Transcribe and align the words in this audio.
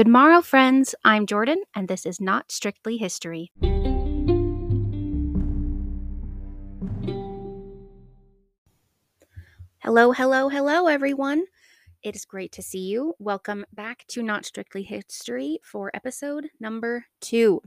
Good 0.00 0.08
morrow, 0.08 0.40
friends. 0.40 0.94
I'm 1.04 1.26
Jordan, 1.26 1.62
and 1.74 1.86
this 1.86 2.06
is 2.06 2.22
Not 2.22 2.50
Strictly 2.50 2.96
History. 2.96 3.52
Hello, 9.80 10.12
hello, 10.12 10.48
hello, 10.48 10.86
everyone. 10.86 11.44
It 12.02 12.16
is 12.16 12.24
great 12.24 12.50
to 12.52 12.62
see 12.62 12.78
you. 12.78 13.12
Welcome 13.18 13.66
back 13.74 14.06
to 14.08 14.22
Not 14.22 14.46
Strictly 14.46 14.84
History 14.84 15.58
for 15.62 15.90
episode 15.92 16.48
number 16.58 17.04
two. 17.20 17.60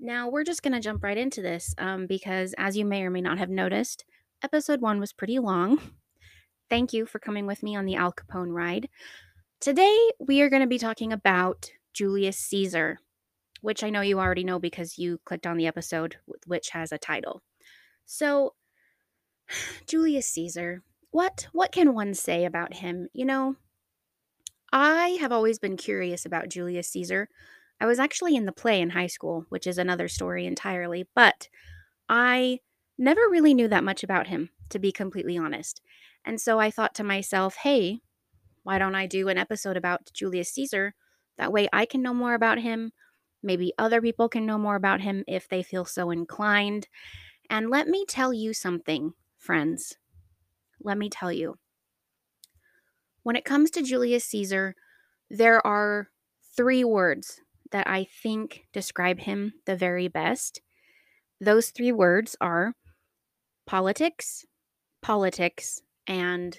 Now, 0.00 0.28
we're 0.28 0.42
just 0.42 0.64
going 0.64 0.74
to 0.74 0.80
jump 0.80 1.04
right 1.04 1.16
into 1.16 1.40
this 1.40 1.72
um, 1.78 2.08
because, 2.08 2.56
as 2.58 2.76
you 2.76 2.84
may 2.84 3.04
or 3.04 3.10
may 3.10 3.20
not 3.20 3.38
have 3.38 3.48
noticed, 3.48 4.04
episode 4.42 4.80
one 4.80 4.98
was 4.98 5.12
pretty 5.12 5.38
long. 5.38 5.78
Thank 6.68 6.92
you 6.92 7.06
for 7.06 7.20
coming 7.20 7.46
with 7.46 7.62
me 7.62 7.76
on 7.76 7.84
the 7.84 7.94
Al 7.94 8.12
Capone 8.12 8.52
ride. 8.52 8.88
Today, 9.64 10.10
we 10.18 10.42
are 10.42 10.50
going 10.50 10.60
to 10.60 10.68
be 10.68 10.76
talking 10.76 11.10
about 11.10 11.70
Julius 11.94 12.36
Caesar, 12.36 12.98
which 13.62 13.82
I 13.82 13.88
know 13.88 14.02
you 14.02 14.20
already 14.20 14.44
know 14.44 14.58
because 14.58 14.98
you 14.98 15.20
clicked 15.24 15.46
on 15.46 15.56
the 15.56 15.66
episode, 15.66 16.16
which 16.46 16.68
has 16.72 16.92
a 16.92 16.98
title. 16.98 17.40
So, 18.04 18.52
Julius 19.88 20.26
Caesar, 20.26 20.82
what 21.12 21.46
what 21.52 21.72
can 21.72 21.94
one 21.94 22.12
say 22.12 22.44
about 22.44 22.74
him? 22.74 23.08
You 23.14 23.24
know, 23.24 23.56
I 24.70 25.16
have 25.22 25.32
always 25.32 25.58
been 25.58 25.78
curious 25.78 26.26
about 26.26 26.50
Julius 26.50 26.88
Caesar. 26.88 27.30
I 27.80 27.86
was 27.86 27.98
actually 27.98 28.36
in 28.36 28.44
the 28.44 28.52
play 28.52 28.82
in 28.82 28.90
high 28.90 29.06
school, 29.06 29.46
which 29.48 29.66
is 29.66 29.78
another 29.78 30.08
story 30.08 30.44
entirely, 30.44 31.08
but 31.14 31.48
I 32.06 32.60
never 32.98 33.22
really 33.30 33.54
knew 33.54 33.68
that 33.68 33.82
much 33.82 34.04
about 34.04 34.26
him, 34.26 34.50
to 34.68 34.78
be 34.78 34.92
completely 34.92 35.38
honest. 35.38 35.80
And 36.22 36.38
so 36.38 36.60
I 36.60 36.70
thought 36.70 36.94
to 36.96 37.02
myself, 37.02 37.56
hey, 37.62 38.02
why 38.64 38.78
don't 38.78 38.94
I 38.94 39.06
do 39.06 39.28
an 39.28 39.38
episode 39.38 39.76
about 39.76 40.10
Julius 40.12 40.50
Caesar? 40.54 40.94
That 41.36 41.52
way 41.52 41.68
I 41.72 41.84
can 41.84 42.02
know 42.02 42.14
more 42.14 42.34
about 42.34 42.58
him. 42.58 42.92
Maybe 43.42 43.74
other 43.78 44.00
people 44.00 44.28
can 44.28 44.46
know 44.46 44.58
more 44.58 44.74
about 44.74 45.02
him 45.02 45.22
if 45.28 45.48
they 45.48 45.62
feel 45.62 45.84
so 45.84 46.10
inclined. 46.10 46.88
And 47.50 47.70
let 47.70 47.86
me 47.86 48.06
tell 48.08 48.32
you 48.32 48.54
something, 48.54 49.12
friends. 49.36 49.98
Let 50.82 50.96
me 50.96 51.10
tell 51.10 51.30
you. 51.30 51.56
When 53.22 53.36
it 53.36 53.44
comes 53.44 53.70
to 53.72 53.82
Julius 53.82 54.24
Caesar, 54.24 54.74
there 55.28 55.64
are 55.66 56.08
three 56.56 56.84
words 56.84 57.40
that 57.70 57.86
I 57.86 58.06
think 58.22 58.64
describe 58.72 59.20
him 59.20 59.52
the 59.66 59.76
very 59.76 60.08
best. 60.08 60.62
Those 61.38 61.68
three 61.68 61.92
words 61.92 62.34
are 62.40 62.74
politics, 63.66 64.46
politics, 65.02 65.82
and 66.06 66.58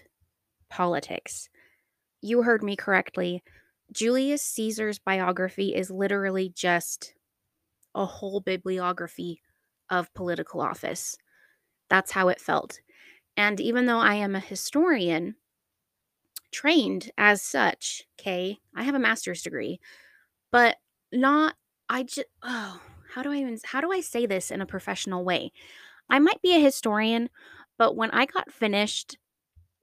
politics 0.69 1.49
you 2.25 2.41
heard 2.41 2.63
me 2.63 2.75
correctly. 2.75 3.43
Julius 3.91 4.41
Caesar's 4.41 4.99
biography 4.99 5.75
is 5.75 5.91
literally 5.91 6.51
just 6.55 7.13
a 7.93 8.05
whole 8.05 8.41
bibliography 8.41 9.41
of 9.89 10.13
political 10.13 10.59
office. 10.59 11.17
That's 11.89 12.11
how 12.11 12.29
it 12.29 12.41
felt. 12.41 12.79
And 13.37 13.59
even 13.61 13.85
though 13.85 13.99
I 13.99 14.15
am 14.15 14.35
a 14.35 14.39
historian, 14.39 15.35
trained 16.51 17.11
as 17.17 17.41
such, 17.41 18.03
okay, 18.19 18.57
I 18.75 18.83
have 18.83 18.95
a 18.95 18.99
master's 18.99 19.43
degree, 19.43 19.79
but 20.51 20.77
not, 21.11 21.55
I 21.89 22.03
just, 22.03 22.27
oh, 22.41 22.81
how 23.13 23.21
do 23.21 23.31
I 23.31 23.35
even, 23.35 23.59
how 23.63 23.81
do 23.81 23.91
I 23.91 24.01
say 24.01 24.25
this 24.25 24.51
in 24.51 24.61
a 24.61 24.65
professional 24.65 25.23
way? 25.23 25.51
I 26.09 26.19
might 26.19 26.41
be 26.41 26.55
a 26.55 26.59
historian, 26.59 27.29
but 27.77 27.95
when 27.95 28.09
I 28.11 28.25
got 28.25 28.51
finished 28.51 29.17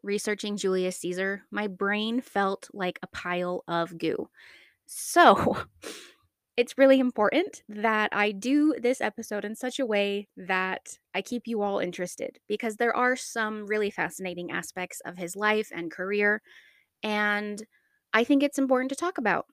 researching 0.02 0.56
Julius 0.56 0.98
Caesar, 0.98 1.44
my 1.50 1.66
brain 1.66 2.20
felt 2.20 2.68
like 2.72 2.98
a 3.02 3.06
pile 3.08 3.64
of 3.68 3.98
goo. 3.98 4.28
So, 4.86 5.58
it's 6.56 6.76
really 6.76 7.00
important 7.00 7.62
that 7.68 8.10
I 8.12 8.32
do 8.32 8.74
this 8.80 9.00
episode 9.00 9.44
in 9.44 9.56
such 9.56 9.78
a 9.78 9.86
way 9.86 10.28
that 10.36 10.98
I 11.14 11.22
keep 11.22 11.46
you 11.46 11.62
all 11.62 11.78
interested 11.78 12.38
because 12.46 12.76
there 12.76 12.94
are 12.94 13.16
some 13.16 13.66
really 13.66 13.90
fascinating 13.90 14.50
aspects 14.50 15.00
of 15.04 15.16
his 15.16 15.34
life 15.34 15.70
and 15.74 15.90
career, 15.90 16.42
and 17.02 17.62
I 18.12 18.24
think 18.24 18.42
it's 18.42 18.58
important 18.58 18.90
to 18.90 18.96
talk 18.96 19.18
about. 19.18 19.46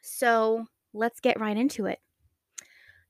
So, 0.00 0.66
let's 0.94 1.20
get 1.20 1.40
right 1.40 1.56
into 1.56 1.86
it. 1.86 1.98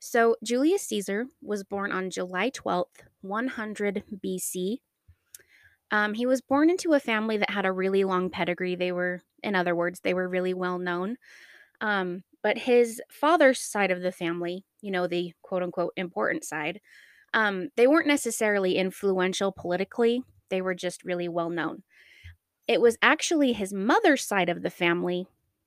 So, 0.01 0.37
Julius 0.45 0.83
Caesar 0.83 1.27
was 1.43 1.65
born 1.65 1.93
on 1.93 2.11
July 2.11 2.51
12th, 2.51 3.03
100 3.21 4.05
BC, 4.25 4.79
um, 5.91 6.15
he 6.15 6.27
was 6.27 6.41
born 6.41 6.71
into 6.71 6.93
a 6.93 7.01
family 7.01 7.37
that 7.39 7.51
had 7.51 7.65
a 7.67 7.73
really 7.73 8.05
long 8.05 8.31
pedigree. 8.31 8.75
They 8.75 8.93
were, 8.93 9.23
in 9.43 9.55
other 9.55 9.75
words, 9.75 10.01
they 10.01 10.15
were 10.15 10.29
really 10.29 10.55
well 10.55 10.79
known. 10.79 11.17
Um, 11.81 12.25
but 12.43 12.59
his 12.59 13.03
father's 13.11 13.61
side 13.61 13.91
of 13.91 14.03
the 14.03 14.13
family, 14.13 14.65
you 14.81 14.91
know, 14.91 15.07
the 15.07 15.33
quote 15.43 15.63
unquote 15.63 15.93
important 15.97 16.45
side, 16.45 16.81
um, 17.35 17.69
they 17.77 17.87
weren't 17.87 18.07
necessarily 18.07 18.77
influential 18.77 19.53
politically. 19.53 20.23
They 20.51 20.63
were 20.63 20.75
just 20.75 21.05
really 21.05 21.29
well 21.29 21.51
known. 21.51 21.83
It 22.67 22.81
was 22.81 22.99
actually 23.03 23.53
his 23.55 23.73
mother's 23.73 24.25
side 24.25 24.49
of 24.49 24.63
the 24.63 24.71
family 24.71 25.27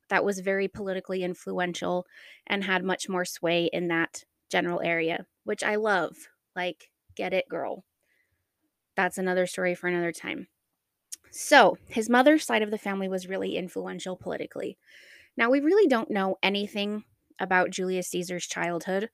that 0.09 0.23
was 0.25 0.39
very 0.39 0.67
politically 0.67 1.23
influential 1.23 2.05
and 2.47 2.63
had 2.63 2.83
much 2.83 3.09
more 3.09 3.25
sway 3.25 3.69
in 3.71 3.87
that 3.87 4.23
general 4.49 4.81
area, 4.81 5.25
which 5.45 5.63
I 5.63 5.75
love. 5.75 6.15
Like, 6.55 6.89
get 7.15 7.33
it, 7.33 7.47
girl 7.49 7.85
that's 8.95 9.17
another 9.17 9.47
story 9.47 9.75
for 9.75 9.87
another 9.87 10.11
time. 10.11 10.47
So, 11.29 11.77
his 11.87 12.09
mother's 12.09 12.45
side 12.45 12.61
of 12.61 12.71
the 12.71 12.77
family 12.77 13.07
was 13.07 13.27
really 13.27 13.55
influential 13.55 14.17
politically. 14.17 14.77
Now, 15.37 15.49
we 15.49 15.61
really 15.61 15.87
don't 15.87 16.11
know 16.11 16.37
anything 16.43 17.05
about 17.39 17.69
Julius 17.69 18.09
Caesar's 18.09 18.45
childhood. 18.45 19.09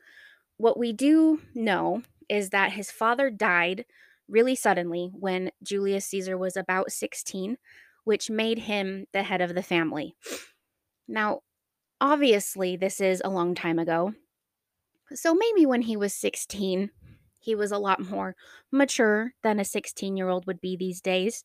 What 0.57 0.79
we 0.79 0.93
do 0.93 1.41
know 1.53 2.01
is 2.27 2.49
that 2.49 2.71
his 2.71 2.89
father 2.89 3.29
died 3.29 3.85
really 4.27 4.55
suddenly 4.55 5.11
when 5.13 5.51
Julius 5.63 6.05
Caesar 6.07 6.37
was 6.37 6.57
about 6.57 6.91
16, 6.91 7.57
which 8.03 8.29
made 8.29 8.59
him 8.59 9.05
the 9.13 9.23
head 9.23 9.41
of 9.41 9.53
the 9.53 9.63
family. 9.63 10.15
Now, 11.07 11.41
obviously, 12.01 12.75
this 12.75 12.99
is 12.99 13.21
a 13.23 13.29
long 13.29 13.55
time 13.55 13.79
ago. 13.79 14.13
So 15.13 15.33
maybe 15.33 15.65
when 15.65 15.83
he 15.83 15.95
was 15.95 16.13
16, 16.13 16.89
he 17.39 17.55
was 17.55 17.71
a 17.71 17.77
lot 17.77 17.99
more 17.99 18.35
mature 18.71 19.33
than 19.43 19.59
a 19.59 19.65
16 19.65 20.17
year 20.17 20.29
old 20.29 20.45
would 20.47 20.61
be 20.61 20.75
these 20.75 21.01
days. 21.01 21.43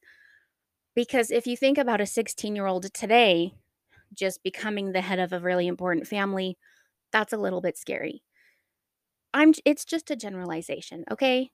Because 0.95 1.31
if 1.31 1.47
you 1.47 1.57
think 1.57 1.79
about 1.79 2.01
a 2.01 2.07
16 2.07 2.55
year 2.55 2.67
old 2.67 2.93
today 2.93 3.55
just 4.15 4.43
becoming 4.43 4.93
the 4.93 5.01
head 5.01 5.19
of 5.19 5.33
a 5.33 5.41
really 5.41 5.67
important 5.67 6.07
family, 6.07 6.59
that's 7.13 7.33
a 7.33 7.39
little 7.39 7.61
bit 7.61 7.79
scary. 7.79 8.23
I'm 9.35 9.55
it's 9.65 9.85
just 9.85 10.11
a 10.11 10.17
generalization, 10.17 11.05
okay? 11.11 11.51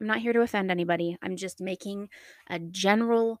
I'm 0.00 0.06
not 0.06 0.20
here 0.20 0.32
to 0.32 0.40
offend 0.40 0.70
anybody. 0.70 1.16
I'm 1.22 1.36
just 1.36 1.60
making 1.60 2.08
a 2.48 2.58
general 2.58 3.40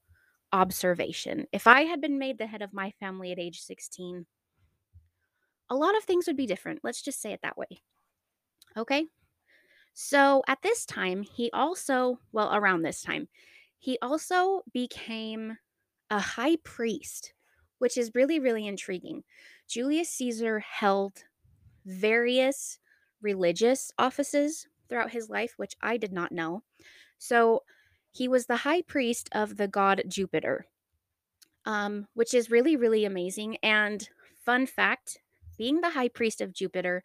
observation. 0.52 1.46
If 1.52 1.66
I 1.66 1.82
had 1.82 2.00
been 2.00 2.18
made 2.18 2.38
the 2.38 2.46
head 2.46 2.62
of 2.62 2.72
my 2.72 2.92
family 2.98 3.32
at 3.32 3.38
age 3.38 3.60
16, 3.60 4.26
a 5.68 5.74
lot 5.74 5.96
of 5.96 6.04
things 6.04 6.26
would 6.26 6.36
be 6.36 6.46
different. 6.46 6.80
Let's 6.82 7.02
just 7.02 7.20
say 7.20 7.32
it 7.32 7.40
that 7.42 7.58
way. 7.58 7.82
Okay? 8.76 9.06
So 9.98 10.42
at 10.46 10.60
this 10.60 10.84
time, 10.84 11.22
he 11.22 11.50
also, 11.52 12.20
well, 12.30 12.54
around 12.54 12.82
this 12.82 13.00
time, 13.00 13.28
he 13.78 13.98
also 14.02 14.62
became 14.70 15.56
a 16.10 16.20
high 16.20 16.56
priest, 16.56 17.32
which 17.78 17.96
is 17.96 18.14
really, 18.14 18.38
really 18.38 18.66
intriguing. 18.66 19.24
Julius 19.66 20.10
Caesar 20.10 20.58
held 20.58 21.24
various 21.86 22.78
religious 23.22 23.90
offices 23.98 24.68
throughout 24.88 25.12
his 25.12 25.30
life, 25.30 25.54
which 25.56 25.74
I 25.80 25.96
did 25.96 26.12
not 26.12 26.30
know. 26.30 26.62
So 27.18 27.62
he 28.12 28.28
was 28.28 28.46
the 28.46 28.58
high 28.58 28.82
priest 28.82 29.30
of 29.32 29.56
the 29.56 29.68
god 29.68 30.02
Jupiter, 30.08 30.66
um, 31.64 32.08
which 32.14 32.34
is 32.34 32.50
really, 32.50 32.76
really 32.76 33.06
amazing. 33.06 33.56
And 33.62 34.08
fun 34.44 34.66
fact 34.66 35.20
being 35.56 35.80
the 35.80 35.90
high 35.90 36.08
priest 36.08 36.42
of 36.42 36.52
Jupiter 36.52 37.02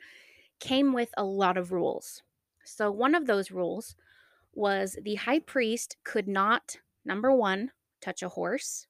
came 0.60 0.94
with 0.94 1.14
a 1.18 1.24
lot 1.24 1.58
of 1.58 1.72
rules. 1.72 2.24
So, 2.74 2.90
one 2.90 3.16
of 3.16 3.28
those 3.28 3.52
rules 3.52 3.96
was 4.54 4.98
the 5.02 5.16
high 5.16 5.40
priest 5.40 5.98
could 6.06 6.28
not, 6.28 6.78
number 7.04 7.30
one, 7.34 7.72
touch 8.00 8.24
a 8.24 8.30
horse. 8.30 8.88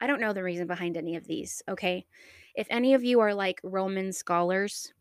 I 0.00 0.08
don't 0.08 0.20
know 0.20 0.32
the 0.32 0.42
reason 0.42 0.66
behind 0.66 0.96
any 0.96 1.14
of 1.14 1.26
these, 1.26 1.62
okay? 1.68 2.06
If 2.56 2.66
any 2.70 2.92
of 2.94 3.04
you 3.04 3.20
are 3.20 3.34
like 3.34 3.60
Roman 3.62 4.12
scholars 4.12 4.92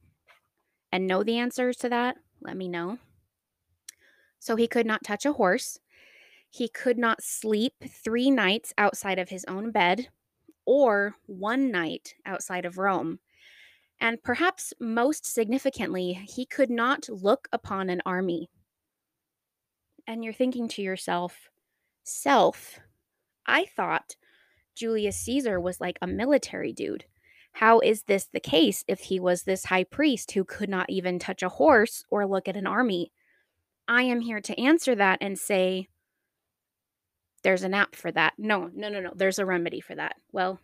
and 0.91 1.07
know 1.07 1.23
the 1.23 1.39
answers 1.39 1.77
to 1.77 1.89
that, 1.89 2.17
let 2.41 2.55
me 2.55 2.67
know. 2.67 2.99
So, 4.37 4.55
he 4.55 4.67
could 4.67 4.85
not 4.85 5.03
touch 5.03 5.25
a 5.25 5.33
horse. 5.33 5.79
He 6.51 6.69
could 6.69 6.99
not 6.99 7.23
sleep 7.23 7.73
three 7.83 8.29
nights 8.29 8.73
outside 8.77 9.17
of 9.17 9.29
his 9.29 9.43
own 9.45 9.71
bed 9.71 10.09
or 10.65 11.15
one 11.25 11.71
night 11.71 12.13
outside 12.27 12.63
of 12.63 12.77
Rome. 12.77 13.19
And 13.99 14.21
perhaps 14.23 14.73
most 14.79 15.25
significantly, 15.25 16.13
he 16.13 16.45
could 16.45 16.69
not 16.69 17.09
look 17.09 17.47
upon 17.51 17.89
an 17.89 18.01
army. 18.05 18.49
And 20.05 20.23
you're 20.23 20.33
thinking 20.33 20.67
to 20.69 20.81
yourself, 20.81 21.49
self, 22.03 22.79
I 23.45 23.65
thought 23.65 24.15
Julius 24.75 25.17
Caesar 25.17 25.59
was 25.59 25.81
like 25.81 25.97
a 26.01 26.07
military 26.07 26.71
dude. 26.71 27.05
How 27.53 27.79
is 27.79 28.03
this 28.03 28.25
the 28.25 28.39
case 28.39 28.85
if 28.87 28.99
he 28.99 29.19
was 29.19 29.43
this 29.43 29.65
high 29.65 29.83
priest 29.83 30.31
who 30.31 30.43
could 30.43 30.69
not 30.69 30.89
even 30.89 31.17
touch 31.17 31.41
a 31.41 31.49
horse 31.49 32.03
or 32.11 32.27
look 32.27 32.47
at 32.47 32.55
an 32.55 32.67
army? 32.67 33.11
I 33.87 34.03
am 34.03 34.21
here 34.21 34.41
to 34.41 34.59
answer 34.59 34.93
that 34.95 35.17
and 35.21 35.39
say 35.39 35.87
there's 37.43 37.63
an 37.63 37.73
app 37.73 37.95
for 37.95 38.11
that. 38.11 38.33
No, 38.37 38.69
no, 38.73 38.89
no, 38.89 38.99
no. 38.99 39.11
There's 39.15 39.39
a 39.39 39.45
remedy 39.45 39.79
for 39.79 39.95
that. 39.95 40.17
Well, 40.31 40.59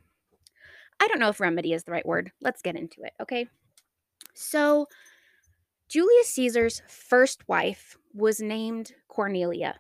I 1.00 1.08
don't 1.08 1.20
know 1.20 1.30
if 1.30 1.40
remedy 1.40 1.74
is 1.74 1.84
the 1.84 1.92
right 1.92 2.06
word. 2.06 2.32
Let's 2.42 2.62
get 2.62 2.76
into 2.76 3.02
it, 3.04 3.14
okay? 3.22 3.48
So, 4.34 4.88
Julius 5.90 6.28
Caesar's 6.30 6.82
first 6.88 7.48
wife 7.48 7.98
was 8.14 8.40
named 8.40 8.94
Cornelia. 9.08 9.80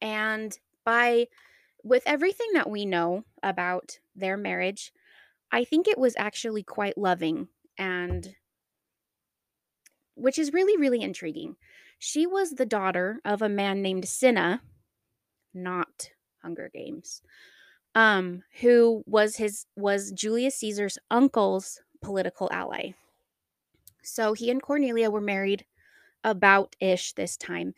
And 0.00 0.56
by 0.84 1.26
with 1.82 2.02
everything 2.06 2.48
that 2.54 2.70
we 2.70 2.86
know 2.86 3.24
about 3.42 3.98
their 4.14 4.36
marriage, 4.36 4.92
I 5.50 5.64
think 5.64 5.86
it 5.86 5.98
was 5.98 6.14
actually 6.16 6.62
quite 6.62 6.98
loving 6.98 7.48
and 7.78 8.34
which 10.14 10.38
is 10.38 10.52
really 10.52 10.76
really 10.76 11.00
intriguing. 11.00 11.56
She 11.98 12.26
was 12.26 12.52
the 12.52 12.66
daughter 12.66 13.20
of 13.24 13.42
a 13.42 13.48
man 13.48 13.82
named 13.82 14.06
Cinna, 14.06 14.62
not 15.52 16.10
Hunger 16.42 16.70
Games, 16.72 17.22
um, 17.94 18.42
who 18.60 19.02
was 19.06 19.36
his 19.36 19.66
was 19.76 20.10
Julius 20.12 20.56
Caesar's 20.56 20.98
uncle's 21.10 21.80
political 22.02 22.48
ally. 22.52 22.92
So 24.02 24.34
he 24.34 24.50
and 24.50 24.62
Cornelia 24.62 25.10
were 25.10 25.20
married 25.20 25.64
about 26.22 26.76
ish 26.80 27.12
this 27.12 27.36
time, 27.36 27.74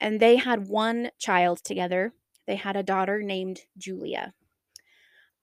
and 0.00 0.20
they 0.20 0.36
had 0.36 0.68
one 0.68 1.10
child 1.18 1.62
together. 1.64 2.12
They 2.46 2.56
had 2.56 2.76
a 2.76 2.82
daughter 2.82 3.22
named 3.22 3.60
Julia. 3.76 4.34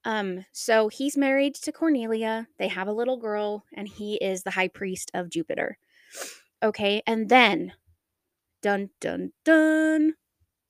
Um, 0.03 0.45
so 0.51 0.87
he's 0.87 1.17
married 1.17 1.55
to 1.55 1.71
Cornelia. 1.71 2.47
They 2.57 2.67
have 2.69 2.87
a 2.87 2.93
little 2.93 3.17
girl, 3.17 3.65
and 3.73 3.87
he 3.87 4.15
is 4.15 4.43
the 4.43 4.51
high 4.51 4.67
priest 4.67 5.11
of 5.13 5.29
Jupiter. 5.29 5.77
Okay, 6.63 7.01
and 7.05 7.29
then 7.29 7.73
dun 8.61 8.89
dun 8.99 9.31
dun 9.43 10.15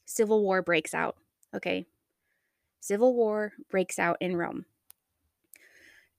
civil 0.06 0.44
war 0.44 0.62
breaks 0.62 0.94
out. 0.94 1.18
Okay. 1.56 1.86
Civil 2.80 3.16
war 3.16 3.54
breaks 3.70 4.00
out 4.00 4.18
in 4.20 4.38
Rome. 4.38 4.66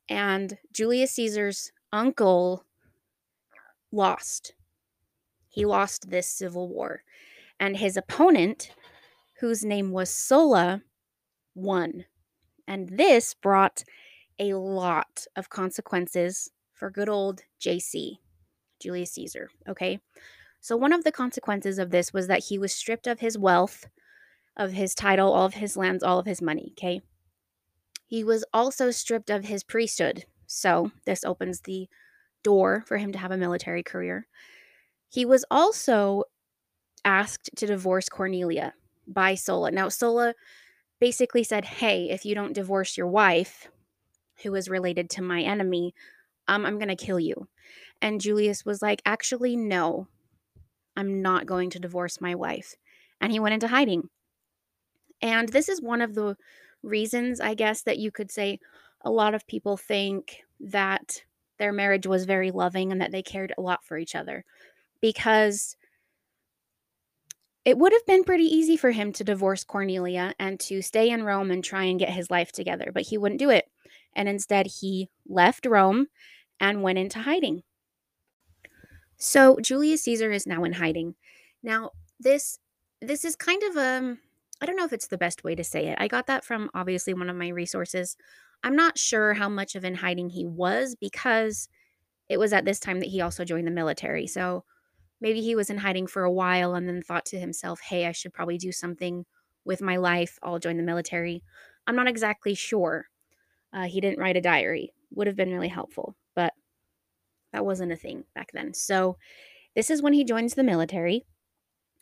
And 0.08 0.58
Julius 0.72 1.12
Caesar's 1.12 1.72
uncle 1.92 2.64
lost. 3.92 4.54
He 5.48 5.64
lost 5.64 6.10
this 6.10 6.26
civil 6.26 6.68
war. 6.68 7.02
And 7.60 7.76
his 7.76 7.96
opponent, 7.96 8.70
whose 9.40 9.64
name 9.64 9.90
was 9.90 10.10
Sulla, 10.10 10.82
won. 11.54 12.04
And 12.66 12.88
this 12.90 13.34
brought 13.34 13.82
a 14.38 14.54
lot 14.54 15.26
of 15.36 15.50
consequences 15.50 16.50
for 16.72 16.90
good 16.90 17.08
old 17.08 17.42
JC, 17.60 18.18
Julius 18.80 19.12
Caesar. 19.12 19.48
Okay. 19.68 20.00
So, 20.60 20.76
one 20.76 20.92
of 20.92 21.04
the 21.04 21.12
consequences 21.12 21.78
of 21.78 21.90
this 21.90 22.12
was 22.12 22.26
that 22.26 22.44
he 22.44 22.58
was 22.58 22.72
stripped 22.72 23.06
of 23.06 23.20
his 23.20 23.38
wealth, 23.38 23.88
of 24.58 24.72
his 24.72 24.94
title, 24.94 25.32
all 25.32 25.46
of 25.46 25.54
his 25.54 25.76
lands, 25.76 26.02
all 26.02 26.18
of 26.18 26.26
his 26.26 26.42
money. 26.42 26.72
Okay. 26.72 27.00
He 28.06 28.24
was 28.24 28.44
also 28.52 28.90
stripped 28.90 29.30
of 29.30 29.44
his 29.44 29.62
priesthood. 29.62 30.24
So, 30.46 30.92
this 31.04 31.24
opens 31.24 31.60
the 31.60 31.88
door 32.42 32.82
for 32.86 32.96
him 32.96 33.12
to 33.12 33.18
have 33.18 33.30
a 33.30 33.36
military 33.36 33.82
career. 33.82 34.26
He 35.10 35.24
was 35.24 35.44
also 35.50 36.24
asked 37.04 37.50
to 37.56 37.66
divorce 37.66 38.08
Cornelia 38.08 38.74
by 39.06 39.34
Sulla. 39.34 39.70
Now, 39.70 39.88
Sulla 39.88 40.34
basically 41.00 41.44
said, 41.44 41.64
Hey, 41.64 42.08
if 42.10 42.24
you 42.24 42.34
don't 42.34 42.54
divorce 42.54 42.96
your 42.96 43.06
wife, 43.06 43.68
who 44.42 44.54
is 44.54 44.68
related 44.68 45.10
to 45.10 45.22
my 45.22 45.42
enemy, 45.42 45.94
um, 46.46 46.64
I'm 46.64 46.78
going 46.78 46.88
to 46.88 46.96
kill 46.96 47.20
you. 47.20 47.48
And 48.00 48.20
Julius 48.20 48.64
was 48.64 48.80
like, 48.80 49.02
Actually, 49.04 49.56
no, 49.56 50.08
I'm 50.96 51.22
not 51.22 51.46
going 51.46 51.70
to 51.70 51.78
divorce 51.78 52.20
my 52.20 52.34
wife. 52.34 52.74
And 53.20 53.32
he 53.32 53.40
went 53.40 53.54
into 53.54 53.68
hiding. 53.68 54.08
And 55.22 55.48
this 55.48 55.68
is 55.68 55.82
one 55.82 56.00
of 56.00 56.14
the 56.14 56.36
reasons, 56.82 57.40
I 57.40 57.54
guess, 57.54 57.82
that 57.82 57.98
you 57.98 58.10
could 58.10 58.30
say 58.30 58.58
a 59.02 59.10
lot 59.10 59.34
of 59.34 59.46
people 59.46 59.76
think 59.76 60.42
that 60.60 61.22
their 61.58 61.72
marriage 61.72 62.06
was 62.06 62.24
very 62.24 62.50
loving 62.50 62.92
and 62.92 63.00
that 63.00 63.12
they 63.12 63.22
cared 63.22 63.52
a 63.56 63.60
lot 63.60 63.84
for 63.84 63.98
each 63.98 64.14
other 64.14 64.44
because 65.00 65.76
it 67.64 67.76
would 67.76 67.92
have 67.92 68.06
been 68.06 68.24
pretty 68.24 68.44
easy 68.44 68.76
for 68.76 68.90
him 68.90 69.12
to 69.12 69.24
divorce 69.24 69.64
Cornelia 69.64 70.34
and 70.38 70.58
to 70.60 70.80
stay 70.80 71.10
in 71.10 71.22
Rome 71.22 71.50
and 71.50 71.62
try 71.62 71.84
and 71.84 71.98
get 71.98 72.08
his 72.08 72.30
life 72.30 72.52
together, 72.52 72.90
but 72.94 73.02
he 73.02 73.18
wouldn't 73.18 73.40
do 73.40 73.50
it. 73.50 73.66
And 74.14 74.28
instead, 74.28 74.66
he 74.66 75.10
left 75.28 75.66
Rome 75.66 76.06
and 76.60 76.82
went 76.82 76.98
into 76.98 77.18
hiding. 77.18 77.62
So 79.16 79.58
Julius 79.60 80.02
Caesar 80.04 80.30
is 80.30 80.46
now 80.46 80.64
in 80.64 80.72
hiding. 80.72 81.14
Now, 81.62 81.90
this 82.20 82.58
this 83.00 83.24
is 83.24 83.36
kind 83.36 83.62
of 83.64 83.76
a 83.76 83.98
um, 83.98 84.18
I 84.60 84.66
don't 84.66 84.76
know 84.76 84.84
if 84.84 84.92
it's 84.92 85.08
the 85.08 85.18
best 85.18 85.44
way 85.44 85.54
to 85.54 85.64
say 85.64 85.86
it. 85.86 85.98
I 86.00 86.08
got 86.08 86.26
that 86.26 86.44
from 86.44 86.70
obviously 86.74 87.14
one 87.14 87.30
of 87.30 87.36
my 87.36 87.48
resources. 87.48 88.16
I'm 88.64 88.74
not 88.74 88.98
sure 88.98 89.34
how 89.34 89.48
much 89.48 89.76
of 89.76 89.84
in 89.84 89.94
hiding 89.94 90.30
he 90.30 90.44
was 90.44 90.96
because 91.00 91.68
it 92.28 92.38
was 92.38 92.52
at 92.52 92.64
this 92.64 92.80
time 92.80 93.00
that 93.00 93.08
he 93.08 93.20
also 93.20 93.44
joined 93.44 93.66
the 93.66 93.72
military. 93.72 94.26
So 94.26 94.64
maybe 95.20 95.40
he 95.40 95.54
was 95.54 95.70
in 95.70 95.78
hiding 95.78 96.06
for 96.06 96.24
a 96.24 96.32
while 96.32 96.74
and 96.74 96.88
then 96.88 97.02
thought 97.02 97.26
to 97.26 97.38
himself, 97.38 97.80
hey, 97.80 98.06
I 98.06 98.12
should 98.12 98.34
probably 98.34 98.58
do 98.58 98.72
something 98.72 99.24
with 99.64 99.80
my 99.80 99.96
life. 99.96 100.38
I'll 100.42 100.58
join 100.58 100.76
the 100.76 100.82
military. 100.82 101.42
I'm 101.86 101.96
not 101.96 102.08
exactly 102.08 102.54
sure. 102.54 103.06
Uh, 103.72 103.84
he 103.84 104.00
didn't 104.00 104.18
write 104.18 104.36
a 104.36 104.40
diary. 104.40 104.92
Would 105.14 105.26
have 105.26 105.36
been 105.36 105.52
really 105.52 105.68
helpful, 105.68 106.16
but 106.34 106.52
that 107.52 107.64
wasn't 107.64 107.92
a 107.92 107.96
thing 107.96 108.24
back 108.34 108.50
then. 108.52 108.74
So 108.74 109.16
this 109.74 109.90
is 109.90 110.02
when 110.02 110.12
he 110.12 110.24
joins 110.24 110.54
the 110.54 110.64
military 110.64 111.24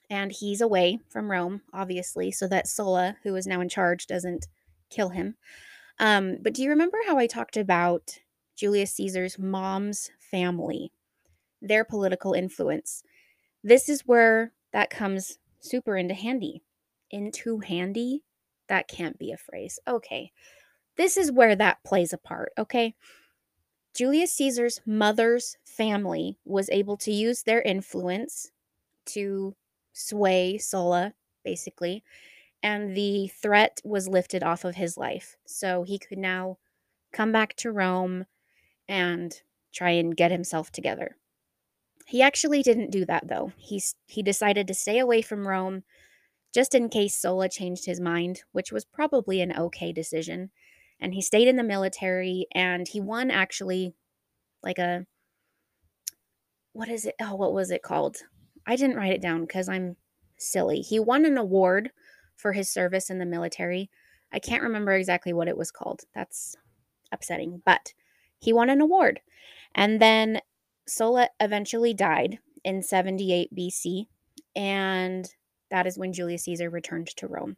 and 0.08 0.30
he's 0.32 0.60
away 0.60 0.98
from 1.08 1.30
Rome, 1.30 1.62
obviously, 1.72 2.30
so 2.30 2.46
that 2.48 2.68
Sulla, 2.68 3.16
who 3.22 3.34
is 3.34 3.46
now 3.46 3.60
in 3.60 3.68
charge, 3.68 4.06
doesn't 4.06 4.46
kill 4.90 5.10
him. 5.10 5.36
Um, 5.98 6.38
but 6.42 6.54
do 6.54 6.62
you 6.62 6.70
remember 6.70 6.98
how 7.06 7.18
I 7.18 7.26
talked 7.26 7.56
about 7.56 8.18
Julius 8.56 8.92
Caesar's 8.94 9.38
mom's 9.38 10.10
family, 10.18 10.92
their 11.60 11.84
political 11.84 12.32
influence? 12.34 13.02
This 13.64 13.88
is 13.88 14.02
where 14.06 14.52
that 14.72 14.90
comes 14.90 15.38
super 15.60 15.96
into 15.96 16.14
handy. 16.14 16.62
Into 17.10 17.58
handy? 17.58 18.22
That 18.68 18.88
can't 18.88 19.18
be 19.18 19.32
a 19.32 19.36
phrase. 19.36 19.78
Okay. 19.88 20.32
This 20.96 21.16
is 21.16 21.32
where 21.32 21.56
that 21.56 21.82
plays 21.84 22.12
a 22.12 22.18
part, 22.18 22.52
okay? 22.58 22.94
Julius 23.94 24.32
Caesar's 24.34 24.80
mother's 24.86 25.56
family 25.64 26.38
was 26.44 26.68
able 26.70 26.96
to 26.98 27.12
use 27.12 27.42
their 27.42 27.62
influence 27.62 28.50
to 29.06 29.54
sway 29.96 30.58
Sulla, 30.58 31.14
basically, 31.42 32.04
and 32.62 32.94
the 32.96 33.28
threat 33.28 33.80
was 33.84 34.08
lifted 34.08 34.42
off 34.42 34.64
of 34.64 34.74
his 34.74 34.96
life. 34.96 35.36
So 35.46 35.84
he 35.84 35.98
could 35.98 36.18
now 36.18 36.58
come 37.12 37.32
back 37.32 37.56
to 37.56 37.72
Rome 37.72 38.26
and 38.88 39.40
try 39.72 39.90
and 39.90 40.16
get 40.16 40.30
himself 40.30 40.70
together. 40.70 41.16
He 42.06 42.22
actually 42.22 42.62
didn't 42.62 42.90
do 42.90 43.04
that 43.06 43.26
though. 43.28 43.52
He's 43.56 43.94
he 44.06 44.22
decided 44.22 44.68
to 44.68 44.74
stay 44.74 44.98
away 44.98 45.22
from 45.22 45.48
Rome 45.48 45.82
just 46.54 46.74
in 46.74 46.88
case 46.88 47.18
Sulla 47.18 47.48
changed 47.48 47.86
his 47.86 48.00
mind, 48.00 48.42
which 48.52 48.70
was 48.70 48.84
probably 48.84 49.40
an 49.40 49.56
okay 49.56 49.92
decision. 49.92 50.50
And 51.00 51.14
he 51.14 51.20
stayed 51.20 51.48
in 51.48 51.56
the 51.56 51.62
military 51.62 52.46
and 52.54 52.86
he 52.86 53.00
won 53.00 53.30
actually 53.30 53.94
like 54.62 54.78
a 54.78 55.06
what 56.72 56.88
is 56.90 57.06
it? 57.06 57.14
Oh, 57.20 57.34
what 57.34 57.54
was 57.54 57.70
it 57.70 57.82
called? 57.82 58.18
I 58.66 58.76
didn't 58.76 58.96
write 58.96 59.12
it 59.12 59.22
down 59.22 59.42
because 59.42 59.68
I'm 59.68 59.96
silly. 60.36 60.80
He 60.80 60.98
won 60.98 61.24
an 61.24 61.38
award 61.38 61.90
for 62.34 62.52
his 62.52 62.68
service 62.68 63.10
in 63.10 63.18
the 63.18 63.26
military. 63.26 63.90
I 64.32 64.38
can't 64.38 64.62
remember 64.62 64.92
exactly 64.92 65.32
what 65.32 65.48
it 65.48 65.56
was 65.56 65.70
called. 65.70 66.02
That's 66.14 66.56
upsetting, 67.12 67.62
but 67.64 67.94
he 68.38 68.52
won 68.52 68.70
an 68.70 68.80
award. 68.80 69.20
And 69.74 70.00
then 70.00 70.40
Sulla 70.86 71.30
eventually 71.40 71.94
died 71.94 72.38
in 72.64 72.82
78 72.82 73.54
BC, 73.54 74.06
and 74.54 75.28
that 75.70 75.86
is 75.86 75.98
when 75.98 76.12
Julius 76.12 76.44
Caesar 76.44 76.70
returned 76.70 77.08
to 77.08 77.26
Rome. 77.26 77.56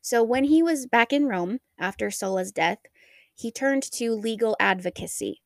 So 0.00 0.22
when 0.22 0.44
he 0.44 0.62
was 0.62 0.86
back 0.86 1.12
in 1.12 1.26
Rome 1.26 1.60
after 1.78 2.10
Sulla's 2.10 2.52
death, 2.52 2.78
he 3.34 3.50
turned 3.50 3.82
to 3.92 4.14
legal 4.14 4.56
advocacy 4.58 5.40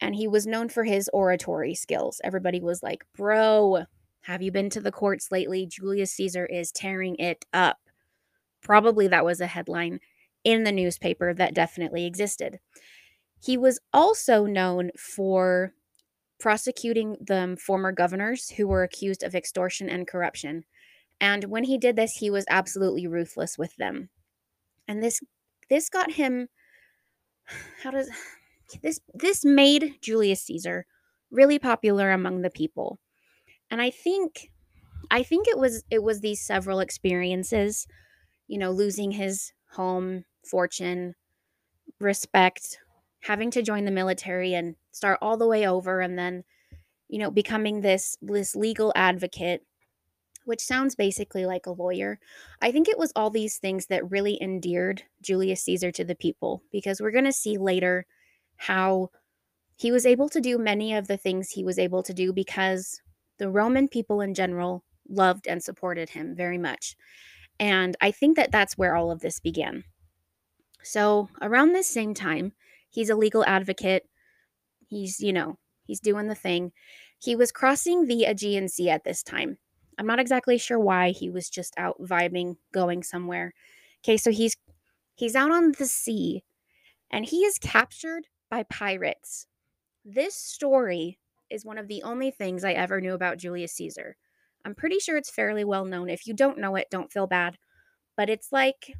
and 0.00 0.14
he 0.14 0.26
was 0.26 0.46
known 0.46 0.68
for 0.68 0.84
his 0.84 1.10
oratory 1.12 1.74
skills. 1.74 2.20
Everybody 2.24 2.60
was 2.60 2.82
like, 2.82 3.04
Bro, 3.16 3.84
have 4.22 4.42
you 4.42 4.52
been 4.52 4.70
to 4.70 4.80
the 4.80 4.92
courts 4.92 5.30
lately? 5.30 5.66
Julius 5.66 6.12
Caesar 6.12 6.46
is 6.46 6.72
tearing 6.72 7.16
it 7.16 7.44
up. 7.52 7.78
Probably 8.62 9.08
that 9.08 9.24
was 9.24 9.40
a 9.40 9.46
headline 9.46 10.00
in 10.44 10.64
the 10.64 10.72
newspaper 10.72 11.34
that 11.34 11.54
definitely 11.54 12.06
existed. 12.06 12.58
He 13.42 13.56
was 13.56 13.80
also 13.92 14.44
known 14.44 14.90
for 14.98 15.72
prosecuting 16.38 17.16
the 17.20 17.56
former 17.60 17.92
governors 17.92 18.50
who 18.50 18.66
were 18.66 18.82
accused 18.82 19.22
of 19.22 19.34
extortion 19.34 19.88
and 19.88 20.06
corruption. 20.06 20.64
And 21.20 21.44
when 21.44 21.64
he 21.64 21.78
did 21.78 21.96
this, 21.96 22.16
he 22.16 22.30
was 22.30 22.46
absolutely 22.48 23.06
ruthless 23.06 23.58
with 23.58 23.76
them. 23.76 24.08
And 24.88 25.02
this 25.02 25.20
this 25.68 25.88
got 25.88 26.12
him 26.12 26.48
how 27.82 27.90
does 27.90 28.10
this 28.82 29.00
this 29.14 29.44
made 29.44 29.96
Julius 30.00 30.42
Caesar 30.42 30.86
really 31.30 31.58
popular 31.58 32.10
among 32.10 32.42
the 32.42 32.50
people. 32.50 32.98
And 33.70 33.80
I 33.80 33.90
think 33.90 34.50
I 35.10 35.22
think 35.22 35.48
it 35.48 35.58
was 35.58 35.84
it 35.90 36.02
was 36.02 36.20
these 36.20 36.40
several 36.40 36.80
experiences, 36.80 37.86
you 38.46 38.58
know, 38.58 38.70
losing 38.70 39.12
his 39.12 39.52
home, 39.72 40.24
fortune, 40.44 41.14
respect, 42.00 42.78
having 43.20 43.50
to 43.52 43.62
join 43.62 43.84
the 43.84 43.90
military 43.90 44.54
and 44.54 44.76
start 44.92 45.18
all 45.22 45.36
the 45.36 45.46
way 45.48 45.66
over 45.66 46.00
and 46.00 46.18
then 46.18 46.44
you 47.08 47.18
know 47.18 47.30
becoming 47.30 47.80
this 47.80 48.16
this 48.22 48.56
legal 48.56 48.92
advocate 48.96 49.64
which 50.44 50.60
sounds 50.60 50.94
basically 50.94 51.46
like 51.46 51.66
a 51.66 51.70
lawyer. 51.70 52.18
I 52.60 52.72
think 52.72 52.88
it 52.88 52.98
was 52.98 53.12
all 53.14 53.30
these 53.30 53.58
things 53.58 53.86
that 53.86 54.10
really 54.10 54.38
endeared 54.42 55.02
Julius 55.22 55.62
Caesar 55.64 55.92
to 55.92 56.04
the 56.04 56.14
people 56.14 56.62
because 56.72 57.00
we're 57.00 57.10
going 57.12 57.26
to 57.26 57.32
see 57.32 57.58
later 57.58 58.06
how 58.60 59.08
he 59.76 59.90
was 59.90 60.04
able 60.04 60.28
to 60.28 60.40
do 60.40 60.58
many 60.58 60.94
of 60.94 61.08
the 61.08 61.16
things 61.16 61.50
he 61.50 61.64
was 61.64 61.78
able 61.78 62.02
to 62.02 62.12
do 62.12 62.30
because 62.30 63.00
the 63.38 63.48
Roman 63.48 63.88
people 63.88 64.20
in 64.20 64.34
general 64.34 64.84
loved 65.08 65.46
and 65.48 65.62
supported 65.62 66.10
him 66.10 66.36
very 66.36 66.58
much. 66.58 66.94
And 67.58 67.96
I 68.02 68.10
think 68.10 68.36
that 68.36 68.52
that's 68.52 68.76
where 68.76 68.94
all 68.94 69.10
of 69.10 69.20
this 69.20 69.40
began. 69.40 69.84
So, 70.82 71.30
around 71.40 71.72
this 71.72 71.88
same 71.88 72.12
time, 72.12 72.52
he's 72.90 73.08
a 73.08 73.14
legal 73.14 73.44
advocate. 73.46 74.06
He's, 74.86 75.20
you 75.20 75.32
know, 75.32 75.58
he's 75.84 76.00
doing 76.00 76.28
the 76.28 76.34
thing. 76.34 76.72
He 77.18 77.34
was 77.34 77.52
crossing 77.52 78.06
the 78.06 78.24
Aegean 78.24 78.68
Sea 78.68 78.90
at 78.90 79.04
this 79.04 79.22
time. 79.22 79.56
I'm 79.98 80.06
not 80.06 80.20
exactly 80.20 80.58
sure 80.58 80.78
why 80.78 81.12
he 81.12 81.30
was 81.30 81.48
just 81.48 81.72
out 81.78 81.96
vibing, 82.02 82.56
going 82.72 83.02
somewhere. 83.02 83.54
Okay, 84.04 84.18
so 84.18 84.30
he's 84.30 84.56
he's 85.14 85.34
out 85.34 85.50
on 85.50 85.72
the 85.78 85.86
sea 85.86 86.42
and 87.10 87.24
he 87.24 87.38
is 87.38 87.58
captured 87.58 88.26
by 88.50 88.64
pirates. 88.64 89.46
This 90.04 90.34
story 90.34 91.18
is 91.50 91.64
one 91.64 91.78
of 91.78 91.88
the 91.88 92.02
only 92.02 92.30
things 92.30 92.64
I 92.64 92.72
ever 92.72 93.00
knew 93.00 93.14
about 93.14 93.38
Julius 93.38 93.72
Caesar. 93.74 94.16
I'm 94.64 94.74
pretty 94.74 94.98
sure 94.98 95.16
it's 95.16 95.30
fairly 95.30 95.64
well 95.64 95.84
known. 95.84 96.10
If 96.10 96.26
you 96.26 96.34
don't 96.34 96.58
know 96.58 96.76
it, 96.76 96.90
don't 96.90 97.12
feel 97.12 97.26
bad. 97.26 97.56
But 98.16 98.28
it's 98.28 98.52
like 98.52 98.94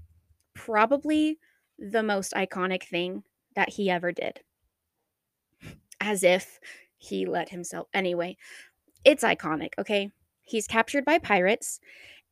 probably 0.54 1.38
the 1.78 2.02
most 2.02 2.32
iconic 2.32 2.84
thing 2.84 3.24
that 3.54 3.70
he 3.70 3.90
ever 3.90 4.12
did. 4.12 4.40
As 6.00 6.22
if 6.22 6.60
he 6.96 7.26
let 7.26 7.50
himself. 7.50 7.88
Anyway, 7.92 8.36
it's 9.04 9.24
iconic, 9.24 9.72
okay? 9.78 10.10
He's 10.42 10.66
captured 10.66 11.04
by 11.04 11.18
pirates 11.18 11.80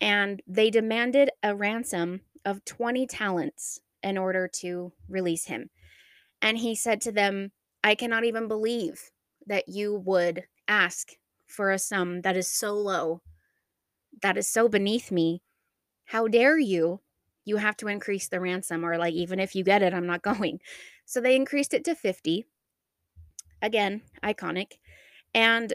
and 0.00 0.42
they 0.46 0.70
demanded 0.70 1.30
a 1.42 1.54
ransom 1.54 2.20
of 2.44 2.64
20 2.64 3.06
talents 3.06 3.80
in 4.02 4.16
order 4.16 4.48
to 4.48 4.92
release 5.08 5.46
him. 5.46 5.70
And 6.40 6.58
he 6.58 6.74
said 6.74 7.00
to 7.02 7.12
them, 7.12 7.52
I 7.82 7.94
cannot 7.94 8.24
even 8.24 8.48
believe 8.48 9.10
that 9.46 9.68
you 9.68 9.94
would 9.94 10.44
ask 10.66 11.12
for 11.46 11.70
a 11.70 11.78
sum 11.78 12.20
that 12.22 12.36
is 12.36 12.48
so 12.48 12.74
low, 12.74 13.22
that 14.22 14.36
is 14.36 14.46
so 14.46 14.68
beneath 14.68 15.10
me. 15.10 15.42
How 16.04 16.28
dare 16.28 16.58
you? 16.58 17.00
You 17.44 17.56
have 17.56 17.76
to 17.78 17.88
increase 17.88 18.28
the 18.28 18.40
ransom, 18.40 18.84
or 18.84 18.98
like, 18.98 19.14
even 19.14 19.40
if 19.40 19.54
you 19.54 19.64
get 19.64 19.82
it, 19.82 19.94
I'm 19.94 20.06
not 20.06 20.22
going. 20.30 20.60
So 21.06 21.20
they 21.20 21.36
increased 21.36 21.72
it 21.74 21.84
to 21.84 21.94
50. 21.94 22.46
Again, 23.62 24.02
iconic. 24.22 24.78
And 25.34 25.74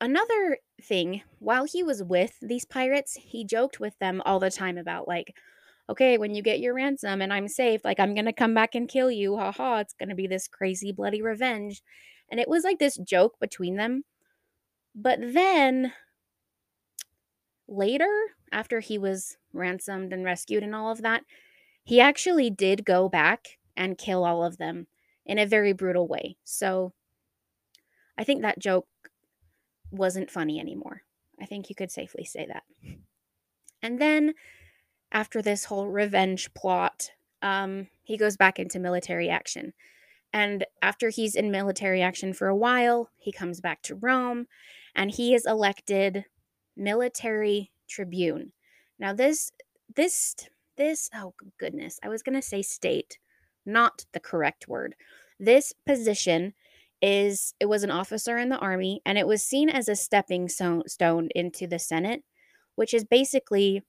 another 0.00 0.58
thing, 0.80 1.22
while 1.38 1.64
he 1.64 1.82
was 1.82 2.02
with 2.02 2.38
these 2.40 2.64
pirates, 2.64 3.14
he 3.14 3.44
joked 3.44 3.78
with 3.78 3.98
them 3.98 4.22
all 4.24 4.40
the 4.40 4.50
time 4.50 4.78
about, 4.78 5.06
like, 5.06 5.36
okay, 5.88 6.18
when 6.18 6.34
you 6.34 6.42
get 6.42 6.60
your 6.60 6.74
ransom 6.74 7.20
and 7.20 7.32
I'm 7.32 7.48
safe, 7.48 7.84
like, 7.84 8.00
I'm 8.00 8.14
going 8.14 8.26
to 8.26 8.32
come 8.32 8.54
back 8.54 8.74
and 8.74 8.88
kill 8.88 9.10
you. 9.10 9.36
Ha 9.36 9.52
ha. 9.52 9.78
It's 9.78 9.94
going 9.94 10.08
to 10.08 10.14
be 10.14 10.26
this 10.26 10.48
crazy, 10.48 10.92
bloody 10.92 11.22
revenge. 11.22 11.82
And 12.30 12.40
it 12.40 12.48
was 12.48 12.64
like 12.64 12.78
this 12.78 12.96
joke 12.96 13.38
between 13.40 13.76
them. 13.76 14.04
But 14.94 15.18
then 15.20 15.92
later, 17.68 18.10
after 18.52 18.80
he 18.80 18.98
was 18.98 19.36
ransomed 19.52 20.12
and 20.12 20.24
rescued 20.24 20.62
and 20.62 20.74
all 20.74 20.90
of 20.90 21.02
that, 21.02 21.24
he 21.84 22.00
actually 22.00 22.50
did 22.50 22.84
go 22.84 23.08
back 23.08 23.58
and 23.76 23.98
kill 23.98 24.24
all 24.24 24.44
of 24.44 24.58
them 24.58 24.86
in 25.26 25.38
a 25.38 25.46
very 25.46 25.72
brutal 25.72 26.06
way. 26.06 26.36
So 26.44 26.92
I 28.16 28.24
think 28.24 28.42
that 28.42 28.58
joke 28.58 28.86
wasn't 29.90 30.30
funny 30.30 30.60
anymore. 30.60 31.02
I 31.40 31.46
think 31.46 31.68
you 31.68 31.74
could 31.74 31.90
safely 31.90 32.24
say 32.24 32.46
that. 32.46 32.62
And 33.82 34.00
then 34.00 34.34
after 35.12 35.42
this 35.42 35.66
whole 35.66 35.86
revenge 35.88 36.52
plot, 36.54 37.10
um, 37.42 37.86
he 38.02 38.16
goes 38.16 38.36
back 38.36 38.58
into 38.58 38.78
military 38.78 39.28
action. 39.28 39.72
And 40.32 40.64
after 40.80 41.10
he's 41.10 41.34
in 41.34 41.50
military 41.50 42.00
action 42.00 42.32
for 42.32 42.48
a 42.48 42.56
while, 42.56 43.10
he 43.18 43.30
comes 43.30 43.60
back 43.60 43.82
to 43.82 43.94
Rome 43.94 44.46
and 44.94 45.10
he 45.10 45.34
is 45.34 45.44
elected 45.46 46.24
military 46.76 47.70
tribune. 47.88 48.52
Now 48.98 49.12
this 49.12 49.52
this 49.94 50.34
this 50.78 51.10
oh 51.14 51.34
goodness, 51.58 52.00
I 52.02 52.08
was 52.08 52.22
going 52.22 52.34
to 52.34 52.42
say 52.42 52.62
state, 52.62 53.18
not 53.66 54.06
the 54.12 54.20
correct 54.20 54.68
word. 54.68 54.94
This 55.38 55.74
position 55.84 56.54
is 57.02 57.52
it 57.60 57.66
was 57.66 57.82
an 57.82 57.90
officer 57.90 58.38
in 58.38 58.48
the 58.48 58.58
army 58.58 59.02
and 59.04 59.18
it 59.18 59.26
was 59.26 59.42
seen 59.42 59.68
as 59.68 59.88
a 59.88 59.96
stepping 59.96 60.48
stone 60.48 61.28
into 61.34 61.66
the 61.66 61.78
Senate, 61.78 62.22
which 62.76 62.94
is 62.94 63.04
basically 63.04 63.82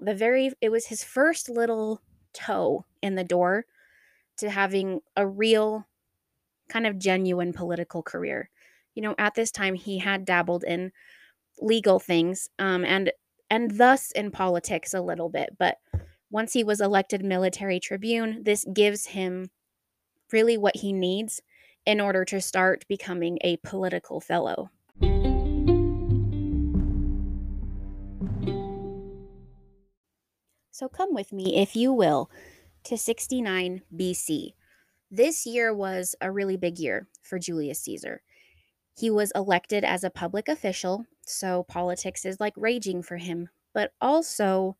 the 0.00 0.14
very 0.14 0.52
it 0.60 0.70
was 0.70 0.86
his 0.86 1.04
first 1.04 1.48
little 1.48 2.00
toe 2.32 2.84
in 3.02 3.14
the 3.14 3.24
door 3.24 3.66
to 4.38 4.50
having 4.50 5.00
a 5.16 5.26
real 5.26 5.86
kind 6.68 6.86
of 6.86 6.98
genuine 6.98 7.52
political 7.52 8.02
career. 8.02 8.50
You 8.94 9.02
know, 9.02 9.14
at 9.18 9.34
this 9.34 9.50
time 9.50 9.74
he 9.74 9.98
had 9.98 10.24
dabbled 10.24 10.64
in 10.64 10.92
legal 11.60 11.98
things 11.98 12.48
um, 12.58 12.84
and 12.84 13.12
and 13.50 13.72
thus 13.78 14.12
in 14.12 14.30
politics 14.30 14.94
a 14.94 15.00
little 15.00 15.28
bit, 15.28 15.50
but 15.58 15.78
once 16.30 16.52
he 16.52 16.62
was 16.62 16.80
elected 16.80 17.24
military 17.24 17.80
tribune, 17.80 18.42
this 18.44 18.64
gives 18.72 19.06
him 19.06 19.50
really 20.32 20.56
what 20.56 20.76
he 20.76 20.92
needs 20.92 21.42
in 21.86 22.00
order 22.00 22.24
to 22.24 22.40
start 22.40 22.86
becoming 22.88 23.38
a 23.42 23.56
political 23.58 24.20
fellow. 24.20 24.70
So 30.80 30.88
come 30.88 31.12
with 31.12 31.30
me, 31.30 31.60
if 31.60 31.76
you 31.76 31.92
will, 31.92 32.30
to 32.84 32.96
69 32.96 33.82
BC. 33.94 34.54
This 35.10 35.44
year 35.44 35.74
was 35.74 36.14
a 36.22 36.32
really 36.32 36.56
big 36.56 36.78
year 36.78 37.06
for 37.20 37.38
Julius 37.38 37.80
Caesar. 37.80 38.22
He 38.96 39.10
was 39.10 39.30
elected 39.34 39.84
as 39.84 40.04
a 40.04 40.08
public 40.08 40.48
official, 40.48 41.04
so 41.20 41.64
politics 41.64 42.24
is 42.24 42.40
like 42.40 42.54
raging 42.56 43.02
for 43.02 43.18
him, 43.18 43.50
but 43.74 43.92
also 44.00 44.78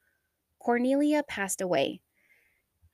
Cornelia 0.58 1.22
passed 1.22 1.60
away. 1.60 2.00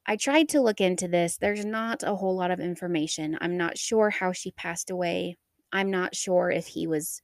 I 0.04 0.16
tried 0.16 0.48
to 0.48 0.60
look 0.60 0.80
into 0.80 1.06
this. 1.06 1.36
There's 1.36 1.64
not 1.64 2.02
a 2.02 2.16
whole 2.16 2.34
lot 2.34 2.50
of 2.50 2.58
information. 2.58 3.38
I'm 3.40 3.56
not 3.56 3.78
sure 3.78 4.10
how 4.10 4.32
she 4.32 4.50
passed 4.50 4.90
away. 4.90 5.36
I'm 5.72 5.92
not 5.92 6.16
sure 6.16 6.50
if 6.50 6.66
he 6.66 6.88
was 6.88 7.22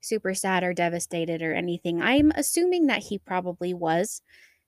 super 0.00 0.34
sad 0.34 0.64
or 0.64 0.74
devastated 0.74 1.40
or 1.40 1.54
anything. 1.54 2.02
I'm 2.02 2.32
assuming 2.34 2.88
that 2.88 3.04
he 3.04 3.18
probably 3.18 3.72
was, 3.72 4.22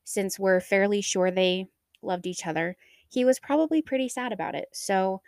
since 0.04 0.38
we're 0.38 0.60
fairly 0.60 1.00
sure 1.00 1.30
they 1.30 1.66
loved 2.02 2.26
each 2.26 2.46
other. 2.46 2.76
He 3.08 3.24
was 3.24 3.38
probably 3.38 3.82
pretty 3.82 4.08
sad 4.08 4.32
about 4.32 4.54
it. 4.54 4.68
So 4.72 5.20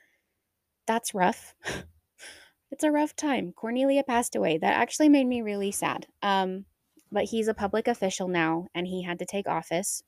that's 0.87 1.15
rough. 1.15 1.55
it's 2.71 2.85
a 2.85 2.91
rough 2.91 3.15
time. 3.15 3.53
Cornelia 3.53 4.03
passed 4.03 4.35
away. 4.35 4.59
That 4.59 4.75
actually 4.75 5.09
made 5.09 5.27
me 5.27 5.43
really 5.43 5.71
sad. 5.71 6.07
Um, 6.23 6.65
but 7.13 7.25
he's 7.25 7.49
a 7.49 7.55
public 7.55 7.87
official 7.87 8.29
now 8.29 8.67
and 8.75 8.87
he 8.87 9.03
had 9.03 9.19
to 9.21 9.27
take 9.27 9.49
office. 9.49 10.03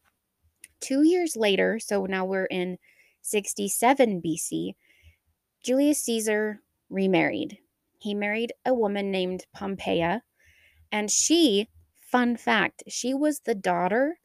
Two 0.80 1.02
years 1.02 1.36
later, 1.36 1.78
so 1.78 2.06
now 2.06 2.24
we're 2.24 2.46
in 2.46 2.78
67 3.22 4.20
BC, 4.20 4.74
Julius 5.62 6.02
Caesar 6.02 6.60
remarried. 6.90 7.58
He 7.98 8.14
married 8.14 8.52
a 8.64 8.74
woman 8.74 9.10
named 9.10 9.46
Pompeia, 9.54 10.22
and 10.92 11.10
she, 11.10 11.68
fun 12.00 12.36
fact, 12.36 12.84
she 12.88 13.14
was 13.14 13.40
the 13.40 13.54
daughter 13.54 14.18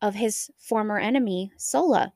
of 0.00 0.14
his 0.14 0.50
former 0.58 0.98
enemy, 0.98 1.52
Sulla. 1.56 2.12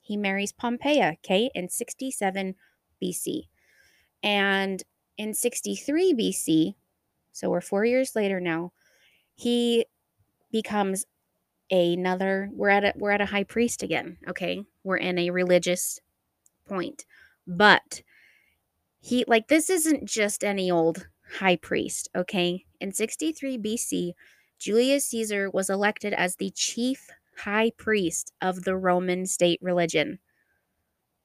He 0.00 0.16
marries 0.16 0.52
Pompeia, 0.52 1.14
okay, 1.24 1.50
in 1.54 1.68
67 1.68 2.54
BC. 3.02 3.48
And 4.22 4.82
in 5.16 5.34
63 5.34 6.14
BC, 6.14 6.74
so 7.32 7.50
we're 7.50 7.60
four 7.60 7.84
years 7.84 8.14
later 8.14 8.40
now, 8.40 8.72
he 9.34 9.86
becomes 10.50 11.06
another 11.70 12.50
we're 12.52 12.68
at 12.68 12.84
a 12.84 12.92
we're 12.96 13.10
at 13.10 13.20
a 13.20 13.26
high 13.26 13.42
priest 13.42 13.82
again 13.82 14.18
okay 14.28 14.62
we're 14.84 14.98
in 14.98 15.18
a 15.18 15.30
religious 15.30 15.98
point 16.68 17.06
but 17.46 18.02
he 19.00 19.24
like 19.26 19.48
this 19.48 19.70
isn't 19.70 20.04
just 20.04 20.44
any 20.44 20.70
old 20.70 21.08
high 21.38 21.56
priest 21.56 22.08
okay 22.14 22.64
in 22.80 22.92
63 22.92 23.58
bc 23.58 24.12
julius 24.64 25.06
caesar 25.06 25.50
was 25.50 25.68
elected 25.68 26.12
as 26.12 26.36
the 26.36 26.50
chief 26.50 27.10
high 27.38 27.70
priest 27.76 28.32
of 28.40 28.64
the 28.64 28.76
roman 28.76 29.26
state 29.26 29.58
religion 29.62 30.18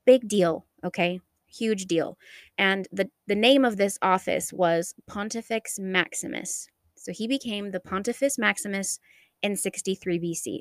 big 0.10 0.28
deal, 0.28 0.66
okay? 0.84 1.20
Huge 1.46 1.86
deal. 1.86 2.18
And 2.58 2.88
the, 2.92 3.12
the 3.28 3.36
name 3.36 3.64
of 3.64 3.78
this 3.78 4.00
office 4.02 4.52
was 4.52 4.96
Pontifex 5.06 5.78
Maximus. 5.78 6.68
So 6.96 7.12
he 7.12 7.28
became 7.28 7.70
the 7.70 7.80
Pontifex 7.80 8.40
Maximus 8.40 9.00
in 9.44 9.56
63 9.56 10.20
BC. 10.20 10.60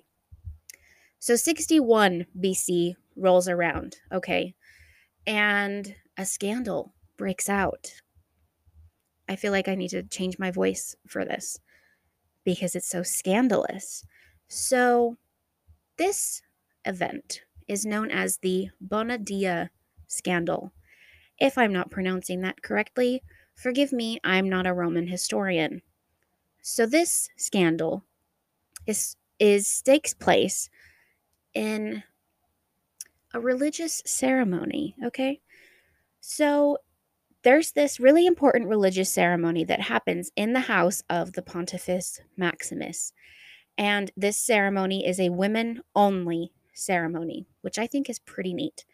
So 1.19 1.35
61 1.35 2.27
BC 2.39 2.97
rolls 3.17 3.49
around, 3.49 3.97
okay? 4.13 4.55
And 5.27 5.95
a 6.19 6.27
scandal 6.27 6.93
breaks 7.17 7.49
out. 7.49 7.95
I 9.31 9.37
feel 9.37 9.53
like 9.53 9.69
I 9.69 9.77
need 9.77 9.93
to 9.93 10.03
change 10.03 10.39
my 10.39 10.51
voice 10.51 10.95
for 11.07 11.25
this 11.25 11.59
because 12.49 12.75
it's 12.75 12.89
so 12.89 13.03
scandalous. 13.03 14.07
So, 14.49 15.19
this 15.99 16.41
event 16.87 17.43
is 17.67 17.85
known 17.85 18.11
as 18.11 18.39
the 18.39 18.71
Bona 18.81 19.19
Dea 19.19 19.69
scandal. 20.07 20.73
If 21.39 21.59
I'm 21.59 21.75
not 21.75 21.91
pronouncing 21.91 22.41
that 22.41 22.63
correctly, 22.63 23.23
forgive 23.55 23.93
me, 23.93 24.19
I'm 24.25 24.49
not 24.49 24.67
a 24.67 24.73
Roman 24.73 25.09
historian. 25.09 25.83
So, 26.63 26.87
this 26.87 27.29
scandal 27.37 28.05
is, 28.87 29.17
is 29.39 29.83
takes 29.83 30.15
place 30.15 30.71
in 31.53 32.03
a 33.35 33.41
religious 33.41 34.03
ceremony, 34.07 34.97
okay? 35.05 35.43
So 36.23 36.79
there's 37.45 37.73
this 37.73 38.01
really 38.01 38.27
important 38.27 38.69
religious 38.69 39.11
ceremony 39.11 39.65
that 39.65 39.81
happens 39.81 40.31
in 40.37 40.53
the 40.53 40.61
house 40.61 41.03
of 41.09 41.33
the 41.33 41.43
Pontifex 41.43 42.21
Maximus. 42.37 43.13
And 43.77 44.11
this 44.17 44.37
ceremony 44.37 45.07
is 45.07 45.21
a 45.21 45.29
women 45.29 45.83
only 45.95 46.53
ceremony, 46.75 47.47
which 47.61 47.79
I 47.79 47.87
think 47.87 48.11
is 48.11 48.19
pretty 48.19 48.53
neat. 48.53 48.85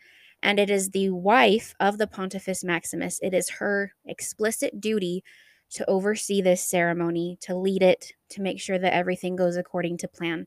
And 0.43 0.59
it 0.59 0.69
is 0.69 0.91
the 0.91 1.09
wife 1.11 1.75
of 1.81 1.97
the 1.97 2.07
Pontifex 2.07 2.63
Maximus. 2.63 3.19
It 3.23 3.33
is 3.33 3.49
her 3.49 3.93
explicit 4.05 4.81
duty 4.81 5.25
to 5.71 5.89
oversee 5.89 6.43
this 6.43 6.63
ceremony, 6.63 7.39
to 7.41 7.57
lead 7.57 7.83
it, 7.83 8.13
to 8.29 8.43
make 8.43 8.61
sure 8.61 8.79
that 8.79 8.93
everything 8.93 9.37
goes 9.37 9.57
according 9.57 9.97
to 9.99 10.09
plan. 10.09 10.47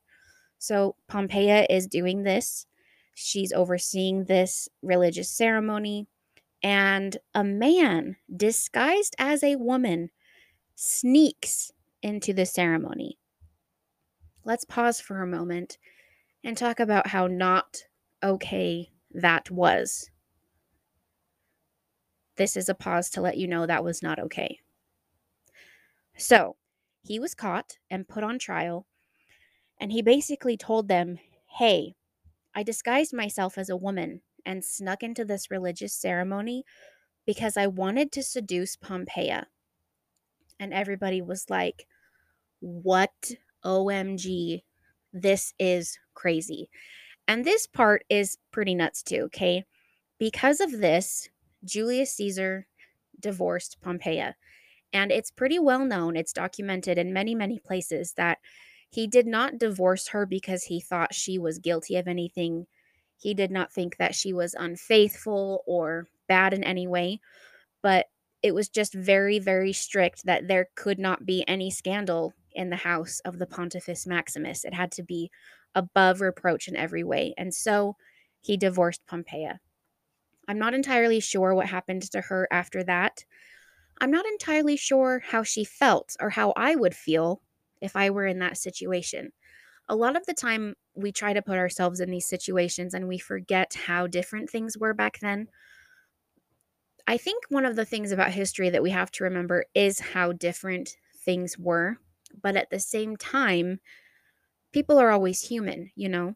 So 0.59 0.95
Pompeia 1.07 1.65
is 1.69 1.87
doing 1.87 2.23
this. 2.23 2.67
She's 3.15 3.51
overseeing 3.51 4.25
this 4.25 4.69
religious 4.83 5.29
ceremony 5.29 6.07
and 6.63 7.17
a 7.33 7.43
man 7.43 8.17
disguised 8.35 9.15
as 9.19 9.43
a 9.43 9.55
woman 9.55 10.09
sneaks 10.75 11.71
into 12.01 12.33
the 12.33 12.45
ceremony. 12.45 13.17
Let's 14.43 14.65
pause 14.65 14.99
for 14.99 15.21
a 15.21 15.27
moment 15.27 15.77
and 16.43 16.57
talk 16.57 16.79
about 16.79 17.07
how 17.07 17.27
not 17.27 17.83
okay 18.23 18.89
that 19.11 19.51
was. 19.51 20.09
This 22.37 22.55
is 22.55 22.69
a 22.69 22.75
pause 22.75 23.09
to 23.11 23.21
let 23.21 23.37
you 23.37 23.47
know 23.47 23.65
that 23.65 23.83
was 23.83 24.01
not 24.01 24.19
okay. 24.19 24.59
So, 26.15 26.55
he 27.03 27.19
was 27.19 27.35
caught 27.35 27.77
and 27.89 28.07
put 28.07 28.23
on 28.23 28.39
trial, 28.39 28.85
and 29.79 29.91
he 29.91 30.01
basically 30.01 30.57
told 30.57 30.87
them, 30.87 31.19
Hey, 31.57 31.95
I 32.53 32.63
disguised 32.63 33.13
myself 33.13 33.57
as 33.57 33.69
a 33.69 33.77
woman 33.77 34.21
and 34.47 34.63
snuck 34.63 35.03
into 35.03 35.25
this 35.25 35.51
religious 35.51 35.93
ceremony 35.93 36.63
because 37.25 37.57
I 37.57 37.67
wanted 37.67 38.11
to 38.13 38.23
seduce 38.23 38.77
Pompeia. 38.77 39.45
And 40.59 40.73
everybody 40.73 41.21
was 41.21 41.49
like, 41.49 41.85
What? 42.61 43.33
OMG. 43.65 44.63
This 45.13 45.53
is 45.59 45.99
crazy. 46.13 46.69
And 47.27 47.43
this 47.43 47.67
part 47.67 48.05
is 48.09 48.37
pretty 48.51 48.73
nuts 48.73 49.03
too, 49.03 49.23
okay? 49.23 49.65
Because 50.17 50.61
of 50.61 50.71
this, 50.71 51.29
Julius 51.65 52.13
Caesar 52.13 52.65
divorced 53.19 53.77
Pompeia. 53.81 54.35
And 54.93 55.11
it's 55.11 55.31
pretty 55.31 55.59
well 55.59 55.83
known, 55.83 56.15
it's 56.15 56.31
documented 56.31 56.97
in 56.97 57.11
many, 57.11 57.35
many 57.35 57.59
places 57.59 58.13
that 58.13 58.37
he 58.89 59.05
did 59.05 59.27
not 59.27 59.57
divorce 59.57 60.07
her 60.09 60.25
because 60.25 60.63
he 60.63 60.79
thought 60.79 61.13
she 61.13 61.37
was 61.37 61.59
guilty 61.59 61.97
of 61.97 62.07
anything 62.07 62.67
he 63.17 63.33
did 63.33 63.51
not 63.51 63.71
think 63.71 63.97
that 63.97 64.15
she 64.15 64.33
was 64.33 64.53
unfaithful 64.53 65.63
or 65.65 66.07
bad 66.27 66.53
in 66.53 66.63
any 66.63 66.87
way, 66.87 67.19
but 67.81 68.05
it 68.43 68.53
was 68.53 68.69
just 68.69 68.93
very, 68.93 69.39
very 69.39 69.73
strict 69.73 70.25
that 70.25 70.47
there 70.47 70.69
could 70.75 70.99
not 70.99 71.25
be 71.25 71.43
any 71.47 71.71
scandal 71.71 72.33
in 72.53 72.69
the 72.69 72.75
house 72.75 73.19
of 73.25 73.39
the 73.39 73.47
Pontifex 73.47 74.05
Maximus. 74.05 74.63
It 74.63 74.73
had 74.73 74.91
to 74.93 75.03
be 75.03 75.31
above 75.73 76.21
reproach 76.21 76.67
in 76.67 76.75
every 76.75 77.03
way. 77.03 77.33
And 77.37 77.53
so 77.53 77.95
he 78.41 78.57
divorced 78.57 79.05
Pompeia. 79.07 79.59
I'm 80.47 80.59
not 80.59 80.73
entirely 80.73 81.19
sure 81.19 81.53
what 81.53 81.67
happened 81.67 82.03
to 82.11 82.21
her 82.21 82.47
after 82.51 82.83
that. 82.83 83.25
I'm 83.99 84.11
not 84.11 84.25
entirely 84.25 84.77
sure 84.77 85.23
how 85.25 85.43
she 85.43 85.63
felt 85.65 86.15
or 86.19 86.29
how 86.29 86.53
I 86.55 86.75
would 86.75 86.95
feel 86.95 87.41
if 87.81 87.95
I 87.95 88.11
were 88.11 88.25
in 88.25 88.39
that 88.39 88.57
situation 88.57 89.31
a 89.89 89.95
lot 89.95 90.15
of 90.15 90.25
the 90.25 90.33
time 90.33 90.75
we 90.95 91.11
try 91.11 91.33
to 91.33 91.41
put 91.41 91.57
ourselves 91.57 91.99
in 91.99 92.09
these 92.11 92.27
situations 92.27 92.93
and 92.93 93.07
we 93.07 93.17
forget 93.17 93.73
how 93.73 94.07
different 94.07 94.49
things 94.49 94.77
were 94.77 94.93
back 94.93 95.19
then. 95.19 95.47
I 97.07 97.17
think 97.17 97.45
one 97.49 97.65
of 97.65 97.75
the 97.75 97.85
things 97.85 98.11
about 98.11 98.31
history 98.31 98.69
that 98.69 98.83
we 98.83 98.91
have 98.91 99.11
to 99.11 99.23
remember 99.23 99.65
is 99.73 99.99
how 99.99 100.33
different 100.33 100.97
things 101.15 101.57
were, 101.57 101.97
but 102.41 102.57
at 102.57 102.69
the 102.69 102.79
same 102.79 103.15
time, 103.15 103.79
people 104.73 104.97
are 104.97 105.11
always 105.11 105.41
human, 105.41 105.91
you 105.95 106.09
know? 106.09 106.35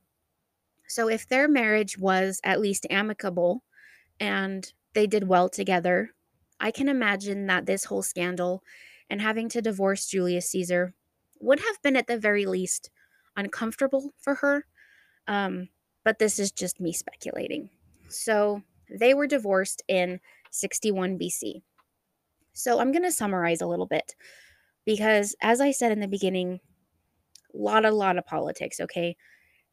So 0.88 1.10
if 1.10 1.28
their 1.28 1.48
marriage 1.48 1.98
was 1.98 2.42
at 2.44 2.62
least 2.62 2.88
amicable 2.90 3.64
and 4.20 4.72
they 4.94 5.08
did 5.08 5.28
well 5.28 5.50
together, 5.50 6.12
I 6.60 6.72
can 6.72 6.90
imagine 6.90 7.48
that 7.48 7.66
this 7.66 7.86
whole 7.86 8.04
scandal 8.04 8.64
and 9.10 9.22
having 9.22 9.50
to 9.50 9.62
divorce 9.62 10.08
Julius 10.08 10.50
Caesar 10.52 10.94
would 11.40 11.60
have 11.60 11.82
been 11.82 11.98
at 11.98 12.08
the 12.08 12.18
very 12.20 12.46
least 12.46 12.90
uncomfortable 13.36 14.14
for 14.20 14.36
her. 14.36 14.66
Um, 15.28 15.70
but 16.04 16.20
this 16.20 16.40
is 16.40 16.52
just 16.52 16.80
me 16.80 16.94
speculating. 16.94 17.70
So 18.08 18.62
they 18.90 19.14
were 19.14 19.28
divorced 19.28 19.84
in 19.88 20.20
61 20.52 21.18
BC. 21.18 21.62
So 22.54 22.80
I'm 22.80 22.92
going 22.92 23.04
to 23.04 23.12
summarize 23.12 23.62
a 23.62 23.68
little 23.68 23.86
bit 23.86 24.16
because, 24.86 25.36
as 25.42 25.62
I 25.62 25.72
said 25.72 25.92
in 25.92 26.00
the 26.00 26.08
beginning, 26.08 26.60
a 27.54 27.58
lot, 27.58 27.86
a 27.86 27.92
lot 27.92 28.18
of 28.18 28.26
politics, 28.26 28.80
okay? 28.80 29.16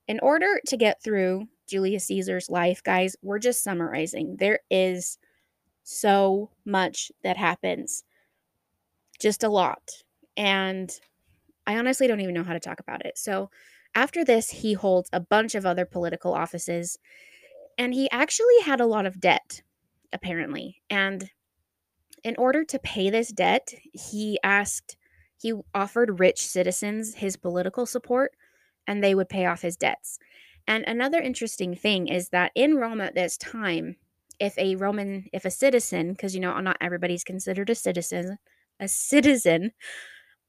In 0.07 0.21
order 0.21 0.61
to 0.67 0.77
get 0.77 1.03
through 1.03 1.49
Julius 1.67 2.07
Caesar's 2.07 2.49
life, 2.49 2.83
guys, 2.83 3.17
we're 3.23 3.39
just 3.39 3.63
summarizing. 3.63 4.37
There 4.39 4.61
is 4.71 5.19
so 5.83 6.51
much 6.65 7.11
that 7.25 7.37
happens, 7.37 8.05
just 9.21 9.43
a 9.43 9.49
lot. 9.49 9.91
And 10.37 10.91
I 11.69 11.77
honestly 11.77 12.07
don't 12.07 12.21
even 12.21 12.35
know 12.35 12.45
how 12.45 12.55
to 12.55 12.61
talk 12.61 12.81
about 12.81 13.05
it. 13.05 13.19
So 13.19 13.51
after 13.95 14.25
this, 14.25 14.49
he 14.49 14.73
holds 14.73 15.11
a 15.13 15.21
bunch 15.21 15.55
of 15.55 15.67
other 15.67 15.85
political 15.85 16.33
offices, 16.33 16.99
and 17.77 17.93
he 17.93 18.11
actually 18.11 18.61
had 18.65 18.81
a 18.81 18.87
lot 18.87 19.05
of 19.05 19.21
debt, 19.21 19.61
apparently. 20.11 20.81
And 20.89 21.31
in 22.25 22.35
order 22.39 22.65
to 22.65 22.79
pay 22.79 23.11
this 23.11 23.29
debt, 23.29 23.75
he 23.93 24.39
asked, 24.43 24.97
he 25.37 25.53
offered 25.75 26.19
rich 26.19 26.47
citizens 26.47 27.17
his 27.17 27.37
political 27.37 27.85
support, 27.85 28.33
and 28.87 29.05
they 29.05 29.15
would 29.15 29.29
pay 29.29 29.45
off 29.45 29.61
his 29.61 29.77
debts. 29.77 30.19
And 30.67 30.85
another 30.87 31.21
interesting 31.21 31.75
thing 31.75 32.09
is 32.09 32.31
that 32.31 32.51
in 32.55 32.77
Rome 32.77 33.03
at 33.03 33.15
this 33.15 33.37
time, 33.37 33.97
if 34.41 34.57
a 34.57 34.77
Roman, 34.77 35.27
if 35.35 35.45
a 35.45 35.51
citizen, 35.51 36.13
because 36.13 36.35
you 36.35 36.41
know, 36.41 36.59
not 36.61 36.79
everybody's 36.81 37.25
considered 37.25 37.69
a 37.69 37.75
citizen, 37.75 38.39
a 38.81 38.89
citizen 38.89 39.73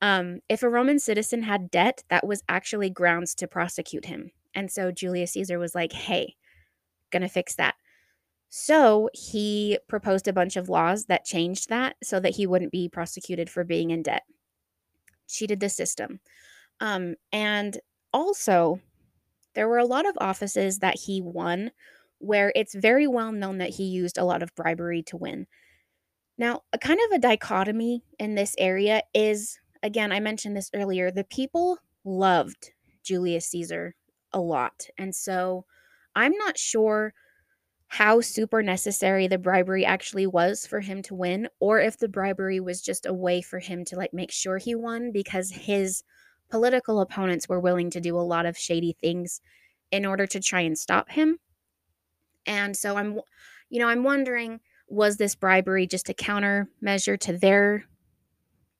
um, 0.01 0.39
if 0.49 0.63
a 0.63 0.69
Roman 0.69 0.99
citizen 0.99 1.43
had 1.43 1.71
debt, 1.71 2.03
that 2.09 2.25
was 2.25 2.43
actually 2.47 2.89
grounds 2.89 3.35
to 3.35 3.47
prosecute 3.47 4.05
him. 4.05 4.31
And 4.55 4.71
so 4.71 4.91
Julius 4.91 5.33
Caesar 5.33 5.59
was 5.59 5.75
like, 5.75 5.91
hey, 5.91 6.35
gonna 7.11 7.29
fix 7.29 7.55
that. 7.55 7.75
So 8.49 9.09
he 9.13 9.77
proposed 9.87 10.27
a 10.27 10.33
bunch 10.33 10.55
of 10.55 10.69
laws 10.69 11.05
that 11.05 11.25
changed 11.25 11.69
that 11.69 11.95
so 12.03 12.19
that 12.19 12.35
he 12.35 12.47
wouldn't 12.47 12.71
be 12.71 12.89
prosecuted 12.89 13.49
for 13.49 13.63
being 13.63 13.91
in 13.91 14.01
debt. 14.01 14.23
Cheated 15.27 15.59
the 15.59 15.69
system. 15.69 16.19
Um, 16.79 17.15
and 17.31 17.77
also, 18.11 18.79
there 19.53 19.67
were 19.67 19.77
a 19.77 19.85
lot 19.85 20.07
of 20.07 20.17
offices 20.19 20.79
that 20.79 20.97
he 20.97 21.21
won 21.21 21.71
where 22.19 22.51
it's 22.55 22.73
very 22.73 23.07
well 23.07 23.31
known 23.31 23.59
that 23.59 23.69
he 23.69 23.83
used 23.83 24.17
a 24.17 24.23
lot 24.23 24.41
of 24.41 24.55
bribery 24.55 25.03
to 25.03 25.17
win. 25.17 25.47
Now, 26.37 26.63
a 26.73 26.77
kind 26.77 26.99
of 27.05 27.15
a 27.15 27.19
dichotomy 27.19 28.03
in 28.17 28.35
this 28.35 28.55
area 28.57 29.03
is 29.13 29.59
again, 29.83 30.11
I 30.11 30.19
mentioned 30.19 30.55
this 30.55 30.69
earlier, 30.73 31.11
the 31.11 31.23
people 31.23 31.77
loved 32.03 32.71
Julius 33.03 33.47
Caesar 33.47 33.95
a 34.31 34.39
lot. 34.39 34.87
And 34.97 35.15
so 35.15 35.65
I'm 36.15 36.33
not 36.33 36.57
sure 36.57 37.13
how 37.87 38.21
super 38.21 38.61
necessary 38.61 39.27
the 39.27 39.37
bribery 39.39 39.83
actually 39.83 40.27
was 40.27 40.67
for 40.67 40.79
him 40.79 41.01
to 41.01 41.15
win 41.15 41.49
or 41.59 41.79
if 41.79 41.97
the 41.97 42.07
bribery 42.07 42.59
was 42.59 42.81
just 42.81 43.07
a 43.07 43.13
way 43.13 43.41
for 43.41 43.57
him 43.57 43.83
to 43.83 43.95
like 43.95 44.13
make 44.13 44.31
sure 44.31 44.59
he 44.59 44.75
won 44.75 45.11
because 45.11 45.49
his 45.49 46.03
political 46.51 47.01
opponents 47.01 47.49
were 47.49 47.59
willing 47.59 47.89
to 47.89 47.99
do 47.99 48.15
a 48.15 48.21
lot 48.21 48.45
of 48.45 48.57
shady 48.57 48.95
things 49.01 49.41
in 49.91 50.05
order 50.05 50.27
to 50.27 50.39
try 50.39 50.61
and 50.61 50.77
stop 50.77 51.09
him. 51.09 51.39
And 52.45 52.77
so 52.77 52.95
I'm, 52.95 53.19
you 53.69 53.79
know, 53.79 53.87
I'm 53.87 54.03
wondering 54.03 54.59
was 54.87 55.17
this 55.17 55.35
bribery 55.35 55.87
just 55.87 56.09
a 56.09 56.13
countermeasure 56.13 57.19
to 57.19 57.37
their 57.37 57.85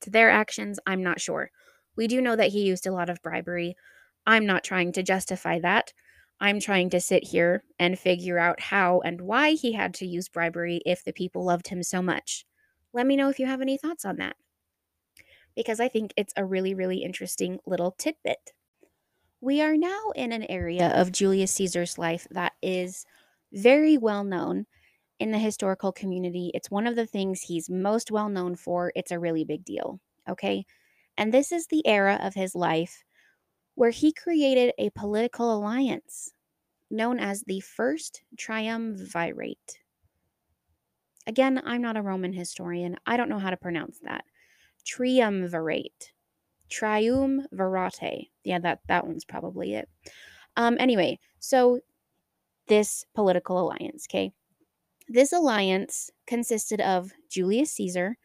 to 0.02 0.10
their 0.10 0.30
actions? 0.30 0.80
I'm 0.86 1.04
not 1.04 1.22
sure. 1.22 1.52
We 1.96 2.08
do 2.08 2.22
know 2.22 2.36
that 2.36 2.50
he 2.50 2.62
used 2.62 2.88
a 2.88 2.92
lot 2.92 3.10
of 3.10 3.22
bribery. 3.22 3.76
I'm 4.26 4.46
not 4.46 4.64
trying 4.64 4.92
to 4.94 5.04
justify 5.04 5.60
that. 5.60 5.94
I'm 6.40 6.60
trying 6.60 6.90
to 6.92 7.02
sit 7.02 7.26
here 7.26 7.64
and 7.80 8.00
figure 8.00 8.40
out 8.40 8.62
how 8.62 9.02
and 9.02 9.20
why 9.20 9.52
he 9.52 9.74
had 9.74 9.94
to 9.96 10.06
use 10.06 10.30
bribery 10.30 10.82
if 10.86 11.04
the 11.04 11.12
people 11.12 11.44
loved 11.44 11.68
him 11.68 11.84
so 11.84 12.02
much. 12.02 12.46
Let 12.94 13.06
me 13.06 13.18
know 13.18 13.30
if 13.30 13.40
you 13.40 13.46
have 13.46 13.62
any 13.62 13.78
thoughts 13.78 14.06
on 14.06 14.18
that. 14.18 14.36
Because 15.56 15.80
I 15.80 15.90
think 15.90 16.14
it's 16.16 16.34
a 16.38 16.46
really, 16.46 16.74
really 16.74 17.04
interesting 17.04 17.60
little 17.66 17.92
tidbit. 17.92 18.54
We 19.42 19.62
are 19.62 19.76
now 19.76 20.12
in 20.16 20.32
an 20.32 20.44
area 20.44 20.90
of 20.96 21.12
Julius 21.12 21.52
Caesar's 21.54 21.98
life 21.98 22.28
that 22.32 22.54
is 22.62 23.06
very 23.52 23.98
well 23.98 24.24
known 24.24 24.66
in 25.20 25.32
the 25.32 25.38
historical 25.38 25.92
community. 25.92 26.52
It's 26.54 26.72
one 26.72 26.88
of 26.88 26.96
the 26.96 27.06
things 27.06 27.42
he's 27.42 27.70
most 27.70 28.12
well 28.12 28.30
known 28.30 28.56
for. 28.56 28.92
It's 28.96 29.12
a 29.12 29.20
really 29.20 29.44
big 29.44 29.66
deal. 29.66 30.00
Okay. 30.28 30.66
And 31.18 31.34
this 31.34 31.52
is 31.52 31.68
the 31.68 31.86
era 31.86 32.20
of 32.22 32.34
his 32.34 32.56
life 32.56 33.04
where 33.76 33.90
he 33.90 34.12
created 34.12 34.74
a 34.78 34.90
political 34.92 35.54
alliance 35.54 36.32
known 36.90 37.20
as 37.20 37.42
the 37.42 37.60
First 37.60 38.24
Triumvirate. 38.38 39.80
Again, 41.28 41.62
I'm 41.64 41.82
not 41.82 41.98
a 41.98 42.02
Roman 42.02 42.34
historian. 42.34 42.96
I 43.06 43.18
don't 43.18 43.30
know 43.30 43.40
how 43.40 43.52
to 43.52 43.58
pronounce 43.58 44.00
that. 44.00 44.24
Triumvirate. 44.86 46.12
Triumvirate. 46.70 48.30
Yeah, 48.44 48.60
that, 48.60 48.80
that 48.88 49.06
one's 49.06 49.26
probably 49.26 49.76
it. 49.76 49.90
Um, 50.56 50.78
anyway, 50.80 51.20
so 51.40 51.80
this 52.68 53.06
political 53.14 53.60
alliance, 53.60 54.08
okay? 54.10 54.32
This 55.10 55.34
alliance 55.34 56.10
consisted 56.26 56.80
of 56.80 57.12
Julius 57.28 57.74
Caesar, 57.74 58.18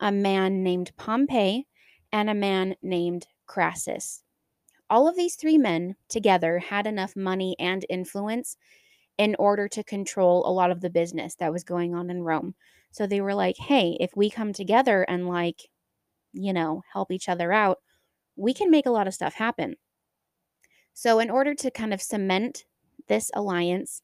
a 0.00 0.12
man 0.12 0.62
named 0.62 0.96
Pompey, 0.96 1.68
and 2.12 2.28
a 2.30 2.34
man 2.34 2.76
named 2.82 3.28
Crassus. 3.46 4.22
All 4.90 5.08
of 5.08 5.16
these 5.16 5.36
three 5.36 5.58
men 5.58 5.96
together 6.08 6.58
had 6.58 6.86
enough 6.86 7.16
money 7.16 7.56
and 7.58 7.86
influence 7.88 8.56
in 9.18 9.36
order 9.38 9.68
to 9.68 9.84
control 9.84 10.46
a 10.46 10.52
lot 10.52 10.70
of 10.70 10.80
the 10.80 10.90
business 10.90 11.36
that 11.36 11.52
was 11.52 11.64
going 11.64 11.94
on 11.94 12.10
in 12.10 12.22
Rome. 12.22 12.54
So 12.92 13.06
they 13.06 13.20
were 13.20 13.34
like, 13.34 13.56
hey, 13.58 13.96
if 14.00 14.16
we 14.16 14.30
come 14.30 14.52
together 14.52 15.02
and, 15.04 15.28
like, 15.28 15.70
you 16.32 16.52
know, 16.52 16.82
help 16.92 17.12
each 17.12 17.28
other 17.28 17.52
out, 17.52 17.80
we 18.36 18.54
can 18.54 18.70
make 18.70 18.86
a 18.86 18.90
lot 18.90 19.08
of 19.08 19.14
stuff 19.14 19.34
happen. 19.34 19.76
So, 20.94 21.18
in 21.18 21.30
order 21.30 21.54
to 21.54 21.70
kind 21.70 21.92
of 21.94 22.02
cement 22.02 22.64
this 23.06 23.30
alliance, 23.34 24.02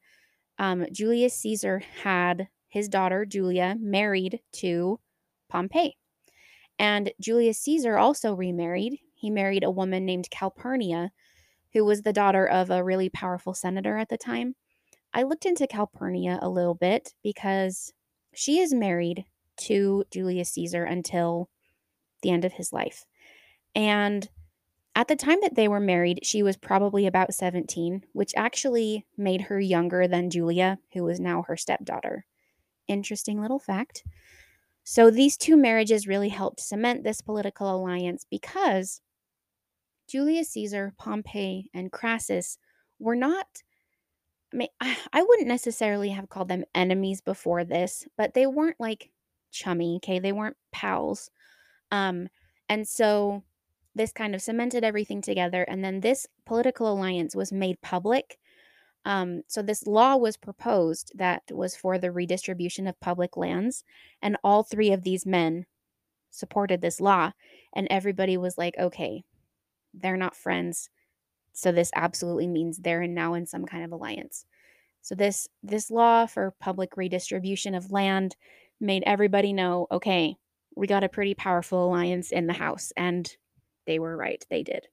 um, 0.59 0.87
Julius 0.93 1.35
Caesar 1.39 1.83
had 2.03 2.49
his 2.69 2.89
daughter 2.89 3.25
Julia 3.25 3.77
married 3.79 4.41
to 4.55 4.99
Pompey. 5.49 5.99
And 6.79 7.13
Julius 7.21 7.59
Caesar 7.61 7.99
also 7.99 8.35
remarried. 8.35 8.99
He 9.15 9.31
married 9.31 9.65
a 9.65 9.71
woman 9.71 10.07
named 10.07 10.31
Calpurnia, 10.31 11.13
who 11.73 11.85
was 11.85 12.03
the 12.03 12.13
daughter 12.13 12.47
of 12.47 12.71
a 12.71 12.83
really 12.83 13.09
powerful 13.09 13.55
senator 13.55 13.97
at 13.97 14.09
the 14.09 14.19
time. 14.19 14.55
I 15.15 15.23
looked 15.23 15.45
into 15.45 15.67
Calpurnia 15.67 16.39
a 16.41 16.49
little 16.49 16.75
bit 16.75 17.15
because 17.23 17.93
she 18.35 18.59
is 18.59 18.73
married 18.73 19.27
to 19.59 20.05
Julius 20.11 20.51
Caesar 20.53 20.85
until 20.85 21.51
the 22.23 22.31
end 22.31 22.45
of 22.45 22.55
his 22.55 22.73
life. 22.73 23.05
And 23.75 24.29
at 24.95 25.09
the 25.09 25.17
time 25.17 25.39
that 25.43 25.55
they 25.55 25.69
were 25.69 25.81
married, 25.81 26.21
she 26.23 26.43
was 26.43 26.57
probably 26.57 27.07
about 27.07 27.35
17, 27.35 28.05
which 28.13 28.33
actually 28.37 29.07
made 29.17 29.43
her 29.43 29.59
younger 29.59 30.07
than 30.07 30.31
Julia, 30.31 30.79
who 30.93 31.05
was 31.05 31.19
now 31.19 31.43
her 31.43 31.57
stepdaughter. 31.57 32.27
Interesting 32.89 33.41
little 33.41 33.59
fact. 33.59 34.05
So 34.85 35.11
these 35.11 35.37
two 35.37 35.57
marriages 35.57 36.07
really 36.07 36.29
helped 36.29 36.61
cement 36.61 37.05
this 37.05 37.21
political 37.23 37.75
alliance 37.75 38.27
because 38.29 39.01
Julius 40.09 40.51
Caesar, 40.51 40.93
Pompey, 40.99 41.71
and 41.73 41.91
Crassus 41.91 42.59
were 42.99 43.17
not 43.17 43.63
I 44.53 44.57
mean, 44.57 44.69
I 44.81 45.23
wouldn't 45.23 45.49
necessarily 45.49 46.11
have 46.11 46.29
called 46.29 46.49
them 46.49 46.65
enemies 46.75 47.23
before 47.23 47.65
this, 47.65 48.07
but 48.19 48.35
they 48.35 48.47
weren't 48.47 48.79
like 48.79 49.11
chummy, 49.51 49.97
okay? 49.97 50.19
They 50.19 50.33
weren't 50.33 50.57
pals. 50.73 51.31
Um 51.91 52.29
and 52.69 52.87
so 52.87 53.45
this 53.95 54.13
kind 54.13 54.35
of 54.35 54.43
cemented 54.43 54.85
everything 54.85 55.21
together. 55.21 55.63
And 55.63 55.85
then 55.85 56.01
this 56.01 56.27
political 56.47 56.91
alliance 56.91 57.37
was 57.37 57.53
made 57.53 57.81
public. 57.83 58.39
Um, 59.05 59.43
so 59.49 59.63
this 59.63 59.87
law 59.87 60.17
was 60.17 60.37
proposed 60.37 61.13
that 61.17 61.43
was 61.51 61.77
for 61.77 61.99
the 61.99 62.13
redistribution 62.13 62.87
of 62.87 62.99
public 63.01 63.37
lands. 63.37 63.85
And 64.23 64.37
all 64.45 64.63
three 64.63 64.93
of 64.93 65.03
these 65.03 65.27
men 65.27 65.67
supported 66.31 66.81
this 66.81 67.01
law. 67.01 67.33
And 67.75 67.87
everybody 67.91 68.37
was 68.37 68.57
like, 68.57 68.75
okay, 68.79 69.25
they're 69.93 70.17
not 70.17 70.37
friends. 70.37 70.89
So 71.53 71.73
this 71.73 71.91
absolutely 71.95 72.47
means 72.47 72.79
they're 72.79 73.07
now 73.07 73.35
in 73.35 73.47
some 73.47 73.67
kind 73.67 73.85
of 73.85 73.93
alliance. 73.93 74.47
So 75.03 75.15
this 75.15 75.49
this 75.63 75.91
law 75.91 76.27
for 76.27 76.55
public 76.61 76.97
redistribution 76.97 77.75
of 77.75 77.91
land 77.91 78.37
made 78.81 79.03
everybody 79.05 79.53
know, 79.53 79.87
okay, 79.91 80.37
we 80.77 80.87
got 80.87 81.05
a 81.05 81.09
pretty 81.09 81.35
powerful 81.35 81.85
alliance 81.85 82.31
in 82.31 82.47
the 82.47 82.53
house 82.53 82.93
and 82.97 83.37
they 83.87 83.99
were 83.99 84.17
right. 84.17 84.45
They 84.51 84.63
did. 84.63 84.87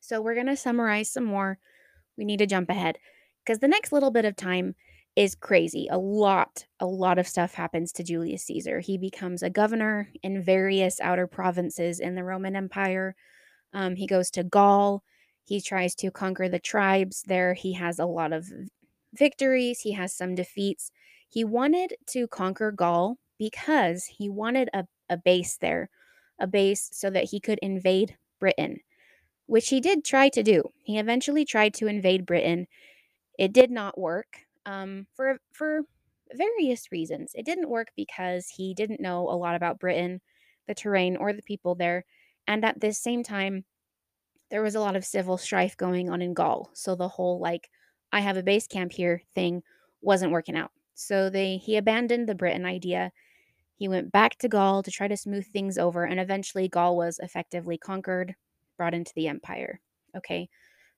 So 0.00 0.20
we're 0.20 0.34
going 0.34 0.46
to 0.46 0.56
summarize 0.56 1.10
some 1.10 1.24
more. 1.24 1.58
We 2.16 2.24
need 2.24 2.38
to 2.38 2.46
jump 2.46 2.70
ahead 2.70 2.98
because 3.44 3.58
the 3.58 3.68
next 3.68 3.92
little 3.92 4.10
bit 4.10 4.24
of 4.24 4.36
time 4.36 4.74
is 5.16 5.34
crazy. 5.34 5.88
A 5.90 5.98
lot, 5.98 6.66
a 6.80 6.86
lot 6.86 7.18
of 7.18 7.28
stuff 7.28 7.54
happens 7.54 7.92
to 7.92 8.02
Julius 8.02 8.44
Caesar. 8.46 8.80
He 8.80 8.98
becomes 8.98 9.42
a 9.42 9.50
governor 9.50 10.10
in 10.22 10.42
various 10.42 11.00
outer 11.00 11.26
provinces 11.26 12.00
in 12.00 12.14
the 12.14 12.24
Roman 12.24 12.56
Empire. 12.56 13.14
Um, 13.72 13.96
he 13.96 14.06
goes 14.06 14.30
to 14.32 14.44
Gaul. 14.44 15.02
He 15.44 15.60
tries 15.60 15.94
to 15.96 16.10
conquer 16.10 16.48
the 16.48 16.58
tribes 16.58 17.22
there. 17.26 17.54
He 17.54 17.74
has 17.74 17.98
a 17.98 18.06
lot 18.06 18.32
of 18.32 18.50
victories, 19.14 19.80
he 19.80 19.92
has 19.92 20.14
some 20.14 20.34
defeats. 20.34 20.90
He 21.28 21.44
wanted 21.44 21.94
to 22.08 22.26
conquer 22.28 22.72
Gaul 22.72 23.18
because 23.38 24.04
he 24.04 24.28
wanted 24.28 24.68
a, 24.72 24.84
a 25.08 25.16
base 25.16 25.56
there 25.56 25.90
a 26.38 26.46
base 26.46 26.90
so 26.92 27.10
that 27.10 27.24
he 27.24 27.40
could 27.40 27.58
invade 27.62 28.16
Britain, 28.40 28.80
which 29.46 29.68
he 29.68 29.80
did 29.80 30.04
try 30.04 30.28
to 30.30 30.42
do. 30.42 30.62
He 30.82 30.98
eventually 30.98 31.44
tried 31.44 31.74
to 31.74 31.86
invade 31.86 32.26
Britain. 32.26 32.66
It 33.38 33.52
did 33.52 33.70
not 33.70 33.98
work 33.98 34.38
um, 34.66 35.06
for 35.14 35.38
for 35.52 35.82
various 36.32 36.90
reasons. 36.90 37.32
It 37.34 37.46
didn't 37.46 37.68
work 37.68 37.88
because 37.96 38.48
he 38.48 38.74
didn't 38.74 39.00
know 39.00 39.28
a 39.28 39.36
lot 39.36 39.54
about 39.54 39.78
Britain, 39.78 40.20
the 40.66 40.74
terrain, 40.74 41.16
or 41.16 41.32
the 41.32 41.42
people 41.42 41.74
there, 41.74 42.04
and 42.46 42.64
at 42.64 42.80
this 42.80 42.98
same 42.98 43.22
time, 43.22 43.64
there 44.50 44.62
was 44.62 44.74
a 44.74 44.80
lot 44.80 44.96
of 44.96 45.04
civil 45.04 45.36
strife 45.36 45.76
going 45.76 46.10
on 46.10 46.22
in 46.22 46.34
Gaul. 46.34 46.70
So 46.74 46.94
the 46.94 47.08
whole 47.08 47.38
like 47.40 47.70
I 48.12 48.20
have 48.20 48.36
a 48.36 48.42
base 48.42 48.66
camp 48.66 48.92
here 48.92 49.22
thing 49.34 49.62
wasn't 50.00 50.32
working 50.32 50.56
out. 50.56 50.70
So 50.94 51.30
they 51.30 51.56
he 51.56 51.76
abandoned 51.76 52.28
the 52.28 52.34
Britain 52.34 52.64
idea 52.64 53.10
he 53.76 53.88
went 53.88 54.12
back 54.12 54.38
to 54.38 54.48
Gaul 54.48 54.82
to 54.82 54.90
try 54.90 55.08
to 55.08 55.16
smooth 55.16 55.46
things 55.46 55.78
over, 55.78 56.04
and 56.04 56.20
eventually 56.20 56.68
Gaul 56.68 56.96
was 56.96 57.18
effectively 57.20 57.76
conquered, 57.76 58.34
brought 58.76 58.94
into 58.94 59.12
the 59.14 59.28
empire. 59.28 59.80
Okay. 60.16 60.48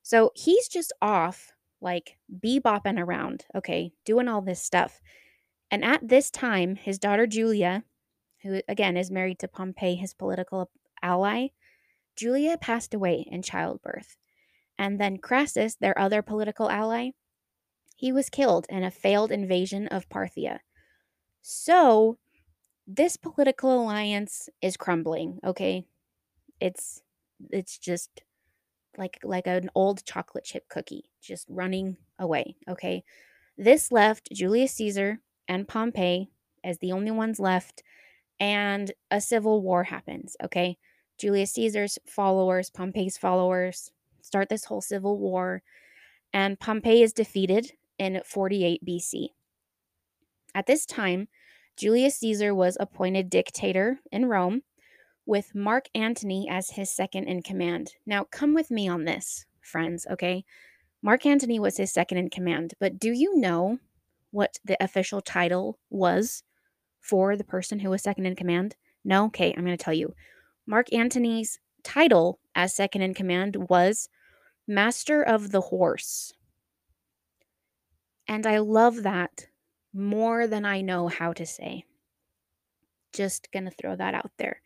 So 0.03 0.31
he's 0.35 0.67
just 0.67 0.93
off, 1.01 1.51
like 1.81 2.17
bebopping 2.43 2.99
around, 2.99 3.45
okay, 3.55 3.91
doing 4.05 4.27
all 4.27 4.41
this 4.41 4.61
stuff. 4.61 5.01
And 5.69 5.83
at 5.83 6.07
this 6.07 6.31
time, 6.31 6.75
his 6.75 6.97
daughter 6.97 7.27
Julia, 7.27 7.83
who 8.41 8.61
again 8.67 8.95
is 8.95 9.11
married 9.11 9.39
to 9.39 9.47
Pompey, 9.47 9.95
his 9.95 10.13
political 10.13 10.69
ally, 11.01 11.47
Julia 12.15 12.57
passed 12.57 12.93
away 12.93 13.25
in 13.29 13.41
childbirth. 13.41 14.15
And 14.79 14.99
then 14.99 15.17
Crassus, 15.17 15.75
their 15.75 15.97
other 15.99 16.21
political 16.21 16.69
ally, 16.69 17.09
he 17.95 18.11
was 18.11 18.29
killed 18.29 18.67
in 18.69 18.83
a 18.83 18.91
failed 18.91 19.31
invasion 19.31 19.87
of 19.87 20.07
Parthia. 20.09 20.59
So 21.41 22.17
this 22.87 23.17
political 23.17 23.81
alliance 23.83 24.49
is 24.61 24.77
crumbling, 24.77 25.39
okay? 25.43 25.85
It's 26.59 27.01
it's 27.51 27.77
just 27.77 28.21
like 28.97 29.19
like 29.23 29.45
an 29.45 29.69
old 29.75 30.03
chocolate 30.05 30.45
chip 30.45 30.67
cookie 30.69 31.05
just 31.21 31.45
running 31.49 31.97
away, 32.17 32.55
okay? 32.69 33.03
This 33.57 33.91
left 33.91 34.31
Julius 34.31 34.73
Caesar 34.73 35.19
and 35.47 35.67
Pompey 35.67 36.31
as 36.63 36.77
the 36.79 36.93
only 36.93 37.11
ones 37.11 37.39
left 37.39 37.83
and 38.39 38.91
a 39.11 39.19
civil 39.19 39.61
war 39.61 39.83
happens, 39.83 40.37
okay? 40.43 40.77
Julius 41.17 41.51
Caesar's 41.53 41.99
followers, 42.05 42.69
Pompey's 42.69 43.17
followers 43.17 43.91
start 44.21 44.49
this 44.49 44.65
whole 44.65 44.81
civil 44.81 45.17
war 45.17 45.61
and 46.33 46.59
Pompey 46.59 47.01
is 47.01 47.13
defeated 47.13 47.71
in 47.99 48.21
48 48.23 48.85
BC. 48.85 49.29
At 50.53 50.67
this 50.67 50.85
time, 50.85 51.27
Julius 51.77 52.17
Caesar 52.17 52.55
was 52.55 52.75
appointed 52.79 53.29
dictator 53.29 53.99
in 54.11 54.25
Rome 54.25 54.63
with 55.27 55.53
Mark 55.53 55.85
Antony 55.93 56.47
as 56.49 56.71
his 56.71 56.89
second 56.89 57.25
in 57.25 57.43
command. 57.43 57.93
Now, 58.03 58.23
come 58.23 58.55
with 58.55 58.71
me 58.71 58.87
on 58.87 59.05
this, 59.05 59.45
friends, 59.61 60.07
okay? 60.09 60.43
Mark 61.03 61.27
Antony 61.27 61.59
was 61.59 61.77
his 61.77 61.93
second 61.93 62.17
in 62.17 62.31
command, 62.31 62.73
but 62.79 62.97
do 62.97 63.11
you 63.11 63.37
know 63.37 63.77
what 64.31 64.57
the 64.65 64.81
official 64.83 65.21
title 65.21 65.77
was 65.91 66.41
for 66.99 67.37
the 67.37 67.43
person 67.43 67.79
who 67.79 67.91
was 67.91 68.01
second 68.01 68.25
in 68.25 68.35
command? 68.35 68.75
No? 69.05 69.25
Okay, 69.25 69.53
I'm 69.55 69.63
going 69.63 69.77
to 69.77 69.83
tell 69.83 69.93
you. 69.93 70.15
Mark 70.65 70.91
Antony's 70.91 71.59
title 71.83 72.39
as 72.55 72.75
second 72.75 73.03
in 73.03 73.13
command 73.13 73.55
was 73.69 74.09
Master 74.67 75.21
of 75.21 75.51
the 75.51 75.61
Horse. 75.61 76.33
And 78.27 78.47
I 78.47 78.57
love 78.57 79.03
that 79.03 79.47
more 79.97 80.47
than 80.47 80.65
I 80.65 80.81
know 80.81 81.07
how 81.07 81.33
to 81.33 81.45
say. 81.45 81.83
Just 83.13 83.49
to 83.51 83.71
throw 83.71 83.95
that 83.95 84.13
out 84.13 84.31
there. 84.37 84.61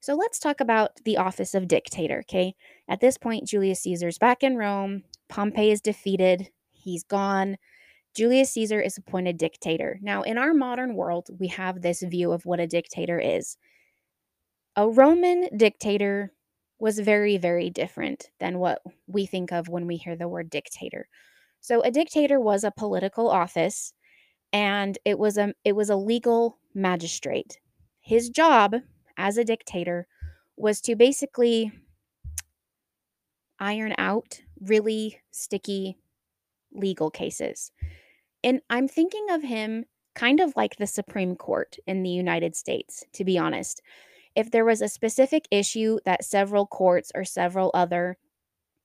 So 0.00 0.14
let's 0.14 0.38
talk 0.38 0.60
about 0.60 0.92
the 1.04 1.16
office 1.16 1.54
of 1.54 1.66
dictator, 1.66 2.20
okay? 2.20 2.54
At 2.88 3.00
this 3.00 3.18
point, 3.18 3.48
Julius 3.48 3.80
Caesar's 3.80 4.18
back 4.18 4.42
in 4.42 4.56
Rome. 4.56 5.02
Pompey 5.28 5.70
is 5.70 5.80
defeated. 5.80 6.50
He's 6.70 7.02
gone. 7.02 7.56
Julius 8.14 8.52
Caesar 8.52 8.80
is 8.80 8.96
appointed 8.96 9.38
dictator. 9.38 9.98
Now, 10.02 10.22
in 10.22 10.38
our 10.38 10.54
modern 10.54 10.94
world, 10.94 11.28
we 11.38 11.48
have 11.48 11.82
this 11.82 12.02
view 12.02 12.32
of 12.32 12.46
what 12.46 12.60
a 12.60 12.66
dictator 12.66 13.18
is. 13.18 13.56
A 14.76 14.88
Roman 14.88 15.48
dictator 15.56 16.32
was 16.78 17.00
very, 17.00 17.36
very 17.36 17.70
different 17.70 18.30
than 18.38 18.58
what 18.58 18.80
we 19.06 19.26
think 19.26 19.52
of 19.52 19.68
when 19.68 19.86
we 19.86 19.96
hear 19.96 20.14
the 20.14 20.28
word 20.28 20.48
dictator. 20.50 21.08
So, 21.60 21.80
a 21.82 21.90
dictator 21.90 22.38
was 22.38 22.62
a 22.62 22.70
political 22.70 23.28
office 23.28 23.92
and 24.52 24.98
it 25.04 25.18
was 25.18 25.38
a 25.38 25.54
it 25.64 25.72
was 25.72 25.90
a 25.90 25.96
legal 25.96 26.58
magistrate. 26.74 27.58
His 28.00 28.30
job 28.30 28.76
as 29.16 29.36
a 29.36 29.44
dictator 29.44 30.06
was 30.56 30.80
to 30.82 30.96
basically 30.96 31.72
iron 33.58 33.94
out 33.98 34.40
really 34.60 35.20
sticky 35.30 35.98
legal 36.72 37.10
cases. 37.10 37.72
And 38.44 38.60
I'm 38.70 38.88
thinking 38.88 39.26
of 39.30 39.42
him 39.42 39.84
kind 40.14 40.40
of 40.40 40.54
like 40.56 40.76
the 40.76 40.86
Supreme 40.86 41.36
Court 41.36 41.76
in 41.86 42.02
the 42.02 42.10
United 42.10 42.56
States, 42.56 43.04
to 43.12 43.24
be 43.24 43.38
honest. 43.38 43.82
If 44.34 44.50
there 44.50 44.64
was 44.64 44.82
a 44.82 44.88
specific 44.88 45.46
issue 45.50 45.98
that 46.04 46.24
several 46.24 46.66
courts 46.66 47.10
or 47.14 47.24
several 47.24 47.70
other 47.74 48.16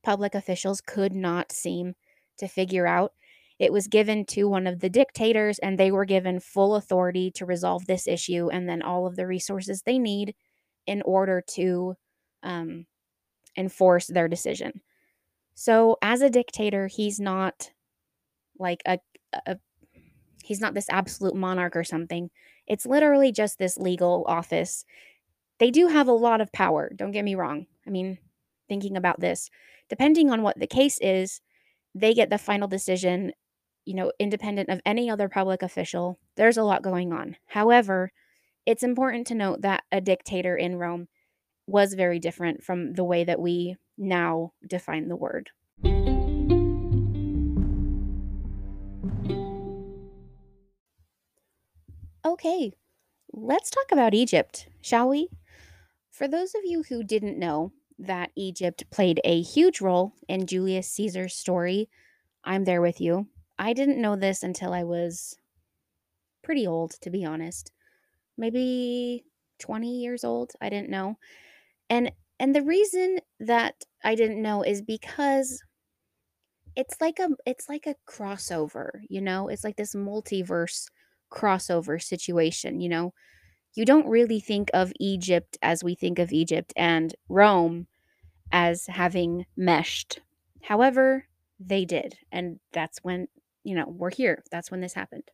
public 0.03 0.35
officials 0.35 0.81
could 0.81 1.13
not 1.13 1.51
seem 1.51 1.95
to 2.37 2.47
figure 2.47 2.87
out, 2.87 3.13
it 3.59 3.71
was 3.71 3.87
given 3.87 4.25
to 4.25 4.47
one 4.47 4.67
of 4.67 4.79
the 4.79 4.89
dictators, 4.89 5.59
and 5.59 5.77
they 5.77 5.91
were 5.91 6.05
given 6.05 6.39
full 6.39 6.75
authority 6.75 7.31
to 7.31 7.45
resolve 7.45 7.85
this 7.85 8.07
issue 8.07 8.49
and 8.51 8.67
then 8.67 8.81
all 8.81 9.05
of 9.05 9.15
the 9.15 9.27
resources 9.27 9.81
they 9.81 9.99
need 9.99 10.35
in 10.87 11.01
order 11.03 11.43
to 11.55 11.95
um, 12.41 12.85
enforce 13.57 14.07
their 14.07 14.27
decision. 14.27 14.81
So, 15.55 15.97
as 16.01 16.21
a 16.21 16.29
dictator, 16.29 16.87
he's 16.87 17.19
not 17.19 17.71
like 18.57 18.81
a, 18.85 18.99
a 19.45 19.57
he's 20.43 20.59
not 20.59 20.73
this 20.73 20.89
absolute 20.89 21.35
monarch 21.35 21.75
or 21.75 21.83
something. 21.83 22.29
It's 22.67 22.85
literally 22.85 23.31
just 23.31 23.59
this 23.59 23.77
legal 23.77 24.25
office. 24.27 24.85
They 25.59 25.71
do 25.71 25.87
have 25.87 26.07
a 26.07 26.13
lot 26.13 26.41
of 26.41 26.51
power, 26.51 26.91
don't 26.95 27.11
get 27.11 27.25
me 27.25 27.35
wrong. 27.35 27.67
I 27.85 27.89
mean, 27.89 28.17
thinking 28.67 28.97
about 28.97 29.19
this, 29.19 29.49
depending 29.89 30.31
on 30.31 30.41
what 30.41 30.59
the 30.59 30.67
case 30.67 30.97
is, 31.01 31.41
they 31.95 32.13
get 32.13 32.29
the 32.29 32.37
final 32.37 32.67
decision, 32.67 33.31
you 33.85 33.93
know, 33.93 34.11
independent 34.19 34.69
of 34.69 34.81
any 34.85 35.09
other 35.09 35.29
public 35.29 35.61
official. 35.61 36.19
There's 36.35 36.57
a 36.57 36.63
lot 36.63 36.81
going 36.83 37.11
on. 37.13 37.35
However, 37.47 38.11
it's 38.65 38.83
important 38.83 39.27
to 39.27 39.35
note 39.35 39.61
that 39.61 39.83
a 39.91 39.99
dictator 39.99 40.55
in 40.55 40.77
Rome 40.77 41.07
was 41.67 41.93
very 41.93 42.19
different 42.19 42.63
from 42.63 42.93
the 42.93 43.03
way 43.03 43.23
that 43.23 43.39
we 43.39 43.75
now 43.97 44.53
define 44.65 45.07
the 45.07 45.15
word. 45.15 45.49
Okay, 52.25 52.71
let's 53.33 53.69
talk 53.69 53.91
about 53.91 54.13
Egypt, 54.13 54.69
shall 54.81 55.09
we? 55.09 55.29
For 56.09 56.27
those 56.27 56.55
of 56.55 56.61
you 56.63 56.83
who 56.83 57.03
didn't 57.03 57.37
know 57.37 57.73
that 57.99 58.31
Egypt 58.35 58.89
played 58.89 59.19
a 59.23 59.41
huge 59.41 59.81
role 59.81 60.13
in 60.29 60.47
Julius 60.47 60.89
Caesar's 60.91 61.35
story, 61.35 61.89
I'm 62.43 62.63
there 62.63 62.81
with 62.81 63.01
you. 63.01 63.27
I 63.57 63.73
didn't 63.73 63.99
know 64.01 64.15
this 64.15 64.43
until 64.43 64.73
I 64.73 64.83
was 64.83 65.35
pretty 66.43 66.67
old, 66.67 66.91
to 67.01 67.09
be 67.09 67.25
honest 67.25 67.71
maybe 68.37 69.25
20 69.59 69.99
years 70.01 70.23
old. 70.23 70.53
I 70.61 70.69
didn't 70.69 70.89
know. 70.89 71.17
And 71.89 72.11
and 72.39 72.55
the 72.55 72.63
reason 72.63 73.19
that 73.39 73.75
I 74.03 74.15
didn't 74.15 74.41
know 74.41 74.63
is 74.63 74.81
because 74.81 75.63
it's 76.75 76.99
like 76.99 77.19
a 77.19 77.29
it's 77.45 77.69
like 77.69 77.85
a 77.85 77.95
crossover, 78.09 78.89
you 79.09 79.21
know? 79.21 79.47
It's 79.47 79.63
like 79.63 79.75
this 79.75 79.95
multiverse 79.95 80.87
crossover 81.31 82.01
situation, 82.01 82.79
you 82.81 82.89
know? 82.89 83.13
You 83.75 83.85
don't 83.85 84.07
really 84.09 84.39
think 84.39 84.69
of 84.73 84.93
Egypt 84.99 85.57
as 85.61 85.83
we 85.83 85.95
think 85.95 86.19
of 86.19 86.33
Egypt 86.33 86.73
and 86.77 87.15
Rome 87.29 87.87
as 88.51 88.87
having 88.87 89.45
meshed. 89.57 90.21
However, 90.63 91.27
they 91.59 91.85
did. 91.85 92.15
And 92.31 92.59
that's 92.73 92.99
when, 93.03 93.27
you 93.63 93.75
know, 93.75 93.85
we're 93.87 94.11
here. 94.11 94.43
That's 94.51 94.71
when 94.71 94.81
this 94.81 94.93
happened. 94.93 95.29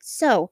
So, 0.00 0.50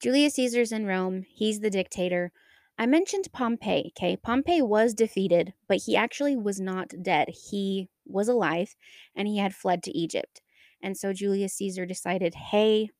Julius 0.00 0.34
Caesar's 0.34 0.72
in 0.72 0.86
Rome. 0.86 1.24
He's 1.28 1.60
the 1.60 1.70
dictator. 1.70 2.32
I 2.78 2.86
mentioned 2.86 3.28
Pompey, 3.32 3.92
okay? 3.96 4.16
Pompey 4.16 4.62
was 4.62 4.94
defeated, 4.94 5.52
but 5.68 5.82
he 5.86 5.96
actually 5.96 6.36
was 6.36 6.58
not 6.58 6.92
dead. 7.02 7.28
He 7.50 7.88
was 8.06 8.28
alive 8.28 8.74
and 9.14 9.28
he 9.28 9.38
had 9.38 9.54
fled 9.54 9.82
to 9.84 9.96
Egypt. 9.96 10.40
And 10.82 10.96
so 10.96 11.12
Julius 11.12 11.54
Caesar 11.54 11.86
decided, 11.86 12.34
hey, 12.34 12.90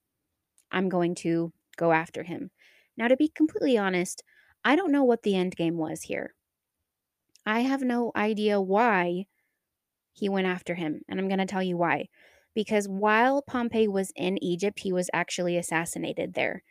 I'm 0.70 0.88
going 0.88 1.14
to 1.16 1.52
go 1.76 1.92
after 1.92 2.22
him. 2.22 2.50
Now, 2.96 3.08
to 3.08 3.16
be 3.16 3.28
completely 3.28 3.76
honest, 3.76 4.22
I 4.64 4.76
don't 4.76 4.92
know 4.92 5.02
what 5.02 5.22
the 5.22 5.34
end 5.34 5.56
game 5.56 5.76
was 5.76 6.02
here. 6.02 6.34
I 7.44 7.60
have 7.60 7.82
no 7.82 8.12
idea 8.14 8.60
why 8.60 9.26
he 10.12 10.28
went 10.28 10.46
after 10.46 10.74
him, 10.74 11.00
and 11.08 11.18
I'm 11.18 11.28
going 11.28 11.40
to 11.40 11.46
tell 11.46 11.62
you 11.62 11.76
why. 11.76 12.08
Because 12.54 12.86
while 12.86 13.42
Pompey 13.42 13.88
was 13.88 14.12
in 14.14 14.42
Egypt, 14.42 14.80
he 14.80 14.92
was 14.92 15.08
actually 15.12 15.56
assassinated 15.56 16.34
there 16.34 16.62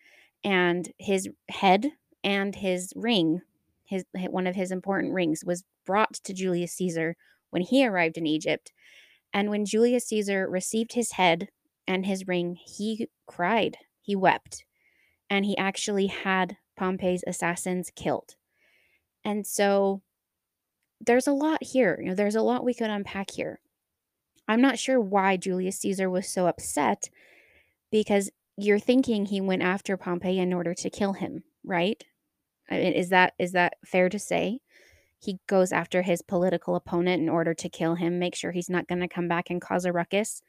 and 0.44 0.92
his 0.98 1.30
head 1.50 1.92
and 2.24 2.56
his 2.56 2.94
ring, 2.96 3.42
his 3.86 4.06
one 4.14 4.48
of 4.48 4.56
his 4.56 4.72
important 4.72 5.14
rings, 5.14 5.44
was 5.46 5.64
brought 5.86 6.14
to 6.14 6.34
Julius 6.34 6.74
Caesar 6.74 7.16
when 7.50 7.62
he 7.62 7.86
arrived 7.86 8.18
in 8.18 8.28
Egypt. 8.28 8.72
And 9.34 9.50
when 9.50 9.66
Julius 9.66 10.08
Caesar 10.08 10.48
received 10.50 10.94
his 10.94 11.14
head 11.14 11.50
and 11.88 12.06
his 12.06 12.28
ring, 12.28 12.58
he 12.64 13.08
cried, 13.28 13.78
he 14.02 14.16
wept, 14.16 14.66
and 15.30 15.46
he 15.46 15.58
actually 15.58 16.08
had 16.08 16.58
Pompey's 16.78 17.24
assassins 17.26 17.92
killed. 17.96 18.36
And 19.24 19.46
so 19.46 20.02
there's 21.00 21.28
a 21.28 21.34
lot 21.34 21.64
here. 21.64 21.98
You 22.02 22.10
know, 22.10 22.16
there's 22.16 22.36
a 22.36 22.42
lot 22.42 22.66
we 22.66 22.74
could 22.74 22.90
unpack 22.90 23.32
here. 23.32 23.60
I'm 24.48 24.62
not 24.62 24.80
sure 24.80 25.00
why 25.00 25.38
Julius 25.38 25.80
Caesar 25.80 26.10
was 26.10 26.28
so 26.28 26.48
upset 26.48 27.10
because 27.92 28.30
you're 28.58 28.80
thinking 28.80 29.26
he 29.26 29.42
went 29.42 29.62
after 29.62 29.98
Pompey 29.98 30.40
in 30.40 30.54
order 30.54 30.74
to 30.74 30.90
kill 30.90 31.14
him, 31.14 31.44
right? 31.64 32.04
I 32.70 32.78
mean, 32.78 32.94
is 32.94 33.10
that 33.10 33.34
is 33.40 33.52
that 33.52 33.76
fair 33.86 34.10
to 34.10 34.20
say? 34.20 34.60
He 35.20 35.40
goes 35.48 35.72
after 35.72 36.02
his 36.02 36.22
political 36.22 36.76
opponent 36.76 37.22
in 37.22 37.30
order 37.30 37.54
to 37.54 37.70
kill 37.70 37.96
him, 37.96 38.18
make 38.18 38.34
sure 38.34 38.52
he's 38.52 38.70
not 38.70 38.88
going 38.88 39.02
to 39.02 39.08
come 39.08 39.28
back 39.28 39.50
and 39.50 39.62
cause 39.62 39.86
a 39.86 39.92
ruckus. 39.92 40.42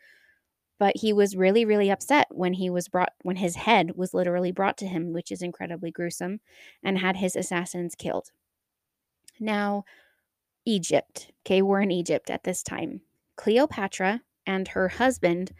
But 0.78 0.96
he 0.96 1.12
was 1.12 1.36
really, 1.36 1.64
really 1.64 1.90
upset 1.90 2.26
when 2.30 2.54
he 2.54 2.70
was 2.70 2.88
brought 2.88 3.12
when 3.22 3.36
his 3.36 3.56
head 3.56 3.96
was 3.96 4.14
literally 4.14 4.50
brought 4.50 4.78
to 4.78 4.86
him, 4.86 5.12
which 5.12 5.30
is 5.30 5.42
incredibly 5.42 5.90
gruesome, 5.90 6.40
and 6.82 6.98
had 6.98 7.16
his 7.16 7.36
assassins 7.36 7.94
killed. 7.94 8.30
Now, 9.38 9.84
Egypt. 10.64 11.32
Okay, 11.44 11.60
we're 11.62 11.82
in 11.82 11.90
Egypt 11.90 12.30
at 12.30 12.44
this 12.44 12.62
time. 12.62 13.02
Cleopatra 13.42 14.20
and 14.46 14.68
her 14.68 14.86
husband 14.86 15.50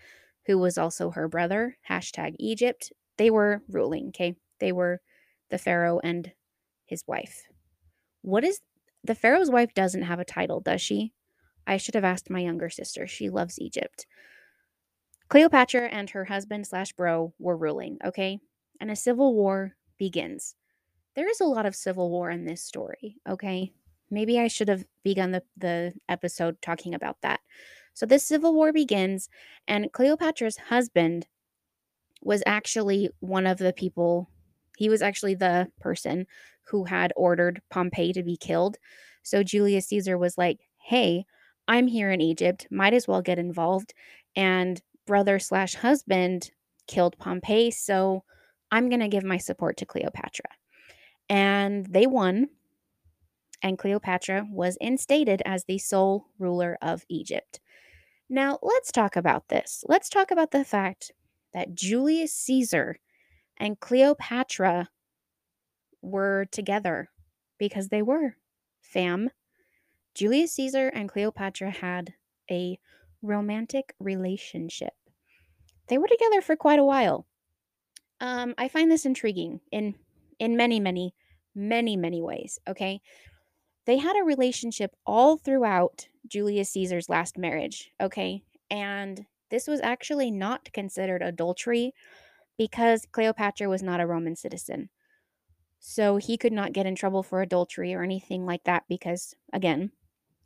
who 0.47 0.57
was 0.57 0.79
also 0.79 1.11
her 1.11 1.27
brother, 1.27 1.77
hashtag 1.90 2.37
Egypt, 2.38 2.92
they 3.16 3.29
were 3.29 3.61
ruling, 3.68 4.11
okay? 4.11 4.37
They 4.61 4.71
were 4.71 5.01
the 5.51 5.59
Pharaoh 5.59 5.99
and 6.05 6.31
his 6.85 7.03
wife. 7.09 7.42
What 8.21 8.45
is 8.45 8.61
the 9.03 9.16
Pharaoh's 9.16 9.51
wife 9.51 9.75
doesn't 9.75 10.03
have 10.03 10.21
a 10.21 10.25
title, 10.25 10.61
does 10.61 10.81
she? 10.81 11.12
I 11.66 11.77
should 11.77 11.97
have 11.97 12.05
asked 12.05 12.31
my 12.31 12.38
younger 12.38 12.71
sister. 12.71 13.09
She 13.09 13.29
loves 13.29 13.59
Egypt. 13.59 14.07
Cleopatra 15.29 15.88
and 15.88 16.09
her 16.11 16.27
husband 16.27 16.68
slash 16.68 16.92
bro 16.92 17.35
were 17.40 17.57
ruling, 17.57 17.99
okay? 18.05 18.38
And 18.81 18.92
a 18.92 18.97
civil 18.97 19.35
war 19.35 19.75
begins. 19.99 20.55
There 21.16 21.29
is 21.29 21.40
a 21.40 21.47
lot 21.47 21.66
of 21.66 21.75
civil 21.75 22.11
war 22.11 22.31
in 22.31 22.45
this 22.45 22.62
story, 22.62 23.16
okay? 23.29 23.73
Maybe 24.12 24.38
I 24.38 24.46
should 24.46 24.68
have 24.68 24.85
begun 25.03 25.33
the, 25.33 25.42
the 25.57 25.94
episode 26.09 26.61
talking 26.62 26.94
about 26.94 27.16
that. 27.22 27.40
So 27.94 28.07
this 28.07 28.25
civil 28.25 28.55
war 28.55 28.72
begins, 28.72 29.29
and 29.66 29.90
Cleopatra's 29.92 30.59
husband 30.59 31.27
was 32.22 32.42
actually 32.46 33.11
one 33.20 33.46
of 33.46 33.59
the 33.59 33.72
people, 33.72 34.29
he 34.77 34.88
was 34.88 35.03
actually 35.03 35.35
the 35.35 35.68
person 35.81 36.27
who 36.68 36.85
had 36.85 37.12
ordered 37.16 37.61
Pompey 37.70 38.12
to 38.12 38.22
be 38.22 38.37
killed. 38.37 38.77
So 39.22 39.42
Julius 39.42 39.88
Caesar 39.88 40.16
was 40.16 40.38
like, 40.38 40.61
hey, 40.79 41.25
I'm 41.66 41.87
here 41.87 42.11
in 42.11 42.20
Egypt, 42.20 42.66
might 42.70 42.94
as 42.94 43.09
well 43.09 43.22
get 43.22 43.38
involved. 43.38 43.94
And 44.37 44.81
brother 45.07 45.38
slash 45.38 45.75
husband 45.75 46.51
killed 46.87 47.18
Pompey, 47.18 47.70
so 47.70 48.25
I'm 48.70 48.88
going 48.88 49.01
to 49.01 49.09
give 49.09 49.25
my 49.25 49.38
support 49.38 49.77
to 49.79 49.87
Cleopatra. 49.87 50.51
And 51.29 51.87
they 51.87 52.07
won, 52.07 52.48
and 53.62 53.79
Cleopatra 53.79 54.46
was 54.51 54.77
instated 54.81 55.42
as 55.46 55.64
the 55.64 55.79
sole 55.79 56.27
ruler 56.38 56.77
of 56.83 57.05
Egypt. 57.09 57.61
Now, 58.29 58.59
let's 58.62 58.90
talk 58.90 59.16
about 59.16 59.48
this. 59.48 59.85
Let's 59.88 60.09
talk 60.09 60.31
about 60.31 60.51
the 60.51 60.64
fact 60.64 61.12
that 61.55 61.75
Julius 61.75 62.33
Caesar 62.35 62.98
and 63.59 63.79
Cleopatra 63.79 64.88
were 66.01 66.46
together 66.51 67.11
because 67.59 67.88
they 67.88 68.03
were 68.03 68.37
fam. 68.81 69.31
Julius 70.14 70.53
Caesar 70.55 70.88
and 70.88 71.09
Cleopatra 71.09 71.70
had 71.70 72.14
a 72.51 72.79
romantic 73.22 73.94
relationship. 74.01 74.94
They 75.88 75.98
were 75.98 76.09
together 76.09 76.40
for 76.40 76.57
quite 76.57 76.79
a 76.79 76.85
while. 76.85 77.27
Um, 78.20 78.55
I 78.59 78.68
find 78.68 78.90
this 78.90 79.05
intriguing 79.05 79.61
in 79.70 79.94
in 80.38 80.57
many, 80.57 80.81
many, 80.81 81.14
many, 81.55 81.96
many 81.96 82.20
ways. 82.22 82.59
Okay, 82.66 83.01
they 83.85 83.99
had 83.99 84.16
a 84.16 84.25
relationship 84.25 84.95
all 85.07 85.37
throughout 85.37 86.09
Julius 86.27 86.71
Caesar's 86.71 87.09
last 87.09 87.38
marriage. 87.38 87.90
Okay, 88.01 88.42
and 88.71 89.27
this 89.51 89.66
was 89.66 89.81
actually 89.81 90.31
not 90.31 90.73
considered 90.73 91.23
adultery 91.23 91.92
because 92.57 93.07
Cleopatra 93.12 93.68
was 93.68 93.83
not 93.83 94.01
a 94.01 94.07
Roman 94.07 94.37
citizen. 94.37 94.88
So 95.81 96.16
he 96.16 96.38
could 96.38 96.53
not 96.53 96.73
get 96.73 96.87
in 96.87 96.95
trouble 96.95 97.23
for 97.23 97.42
adultery 97.42 97.92
or 97.92 98.03
anything 98.03 98.47
like 98.47 98.64
that 98.64 98.85
because, 98.88 99.35
again, 99.53 99.90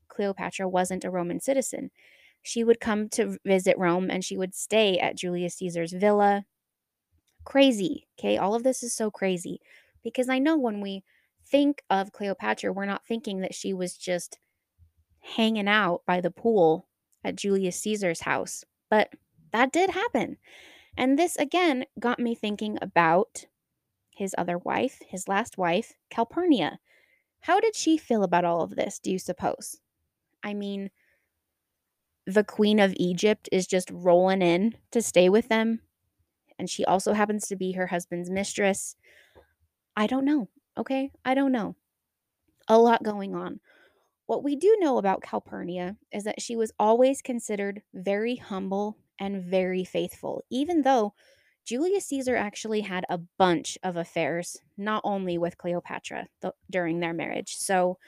Cleopatra 0.08 0.68
wasn't 0.68 1.04
a 1.04 1.10
Roman 1.10 1.40
citizen. 1.40 1.90
She 2.42 2.64
would 2.64 2.80
come 2.80 3.08
to 3.10 3.38
visit 3.44 3.76
Rome 3.76 4.10
and 4.10 4.24
she 4.24 4.38
would 4.38 4.54
stay 4.54 4.98
at 4.98 5.16
Julius 5.16 5.56
Caesar's 5.56 5.92
villa. 5.92 6.46
Crazy. 7.44 8.08
Okay. 8.18 8.38
All 8.38 8.54
of 8.54 8.62
this 8.62 8.82
is 8.82 8.94
so 8.94 9.10
crazy 9.10 9.60
because 10.02 10.28
I 10.28 10.38
know 10.38 10.56
when 10.56 10.80
we 10.80 11.04
think 11.48 11.82
of 11.88 12.12
Cleopatra, 12.12 12.72
we're 12.72 12.86
not 12.86 13.06
thinking 13.06 13.40
that 13.40 13.54
she 13.54 13.72
was 13.72 13.96
just 13.96 14.38
hanging 15.20 15.68
out 15.68 16.02
by 16.06 16.20
the 16.20 16.30
pool 16.30 16.88
at 17.24 17.36
Julius 17.36 17.80
Caesar's 17.80 18.20
house, 18.20 18.64
but 18.90 19.10
that 19.52 19.72
did 19.72 19.90
happen. 19.90 20.36
And 20.96 21.18
this 21.18 21.36
again 21.36 21.84
got 21.98 22.18
me 22.18 22.34
thinking 22.34 22.78
about 22.80 23.46
his 24.10 24.34
other 24.38 24.58
wife, 24.58 25.00
his 25.06 25.28
last 25.28 25.58
wife, 25.58 25.94
Calpurnia. 26.10 26.78
How 27.40 27.60
did 27.60 27.76
she 27.76 27.98
feel 27.98 28.22
about 28.22 28.44
all 28.44 28.62
of 28.62 28.76
this, 28.76 28.98
do 28.98 29.10
you 29.10 29.18
suppose? 29.18 29.80
I 30.42 30.54
mean, 30.54 30.90
the 32.26 32.44
queen 32.44 32.80
of 32.80 32.94
Egypt 32.96 33.48
is 33.52 33.66
just 33.66 33.90
rolling 33.92 34.42
in 34.42 34.74
to 34.90 35.02
stay 35.02 35.28
with 35.28 35.48
them, 35.48 35.80
and 36.58 36.68
she 36.68 36.84
also 36.84 37.12
happens 37.12 37.46
to 37.48 37.56
be 37.56 37.72
her 37.72 37.88
husband's 37.88 38.30
mistress. 38.30 38.96
I 39.96 40.06
don't 40.06 40.24
know. 40.24 40.48
Okay. 40.78 41.10
I 41.24 41.34
don't 41.34 41.52
know. 41.52 41.76
A 42.68 42.78
lot 42.78 43.02
going 43.02 43.34
on. 43.34 43.60
What 44.26 44.44
we 44.44 44.56
do 44.56 44.76
know 44.80 44.98
about 44.98 45.22
Calpurnia 45.22 45.96
is 46.12 46.24
that 46.24 46.42
she 46.42 46.56
was 46.56 46.72
always 46.78 47.22
considered 47.22 47.82
very 47.94 48.36
humble 48.36 48.98
and 49.20 49.44
very 49.44 49.84
faithful, 49.84 50.44
even 50.50 50.82
though 50.82 51.14
Julius 51.66 52.06
Caesar 52.06 52.36
actually 52.36 52.82
had 52.82 53.06
a 53.08 53.18
bunch 53.38 53.78
of 53.82 53.96
affairs, 53.96 54.58
not 54.76 55.02
only 55.04 55.38
with 55.38 55.58
Cleopatra 55.58 56.28
th- 56.42 56.54
during 56.70 57.00
their 57.00 57.14
marriage. 57.14 57.56
So 57.56 57.98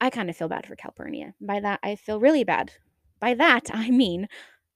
I 0.00 0.10
kind 0.10 0.28
of 0.30 0.36
feel 0.36 0.48
bad 0.48 0.66
for 0.66 0.76
Calpurnia. 0.76 1.34
By 1.40 1.60
that, 1.60 1.80
I 1.82 1.96
feel 1.96 2.20
really 2.20 2.44
bad. 2.44 2.72
By 3.20 3.34
that, 3.34 3.70
I 3.72 3.90
mean, 3.90 4.28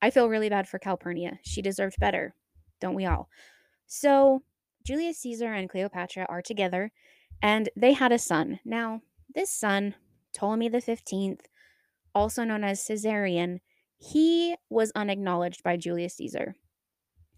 I 0.03 0.11
feel 0.11 0.29
really 0.29 0.49
bad 0.49 0.69
for 0.69 0.79
Calpurnia. 0.79 1.39
She 1.43 1.63
deserved 1.63 1.99
better, 1.99 2.35
don't 2.81 2.95
we 2.95 3.07
all? 3.07 3.29
So 3.87 4.43
Julius 4.87 5.19
Caesar 5.19 5.53
and 5.53 5.69
Cleopatra 5.69 6.27
are 6.29 6.41
together, 6.41 6.93
and 7.43 7.69
they 7.75 7.93
had 7.93 8.13
a 8.13 8.21
son. 8.21 8.61
Now, 8.65 9.03
this 9.35 9.51
son, 9.51 9.97
Ptolemy 10.33 10.69
the 10.69 10.79
15th, 10.79 11.41
also 12.15 12.45
known 12.45 12.63
as 12.63 12.87
Caesarion, 12.87 13.59
he 13.99 14.55
was 14.71 14.93
unacknowledged 14.95 15.65
by 15.65 15.77
Julius 15.77 16.15
Caesar. 16.19 16.55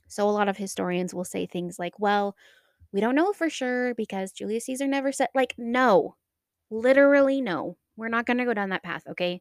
So 0.09 0.29
a 0.29 0.31
lot 0.31 0.49
of 0.49 0.59
historians 0.59 1.15
will 1.15 1.25
say 1.25 1.47
things 1.47 1.79
like, 1.79 1.99
well, 1.99 2.37
we 2.93 3.01
don't 3.01 3.15
know 3.15 3.33
for 3.33 3.49
sure 3.49 3.95
because 3.95 4.31
Julius 4.31 4.67
Caesar 4.67 4.87
never 4.87 5.11
said, 5.11 5.29
like, 5.35 5.55
no, 5.57 6.17
literally 6.71 7.41
no. 7.41 7.79
We're 7.97 8.09
not 8.09 8.27
going 8.27 8.39
to 8.39 8.45
go 8.45 8.55
down 8.55 8.69
that 8.71 8.83
path, 8.83 9.05
okay? 9.09 9.41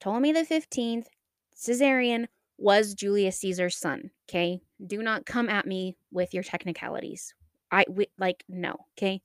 Ptolemy 0.00 0.32
the 0.32 0.46
15th, 0.46 1.08
Caesarion, 1.54 2.28
was 2.62 2.94
Julius 2.94 3.38
Caesar's 3.40 3.76
son, 3.76 4.10
okay? 4.28 4.60
Do 4.84 5.02
not 5.02 5.26
come 5.26 5.48
at 5.48 5.66
me 5.66 5.96
with 6.12 6.32
your 6.32 6.44
technicalities. 6.44 7.34
I 7.70 7.84
we, 7.88 8.06
like 8.18 8.44
no, 8.48 8.76
okay? 8.96 9.20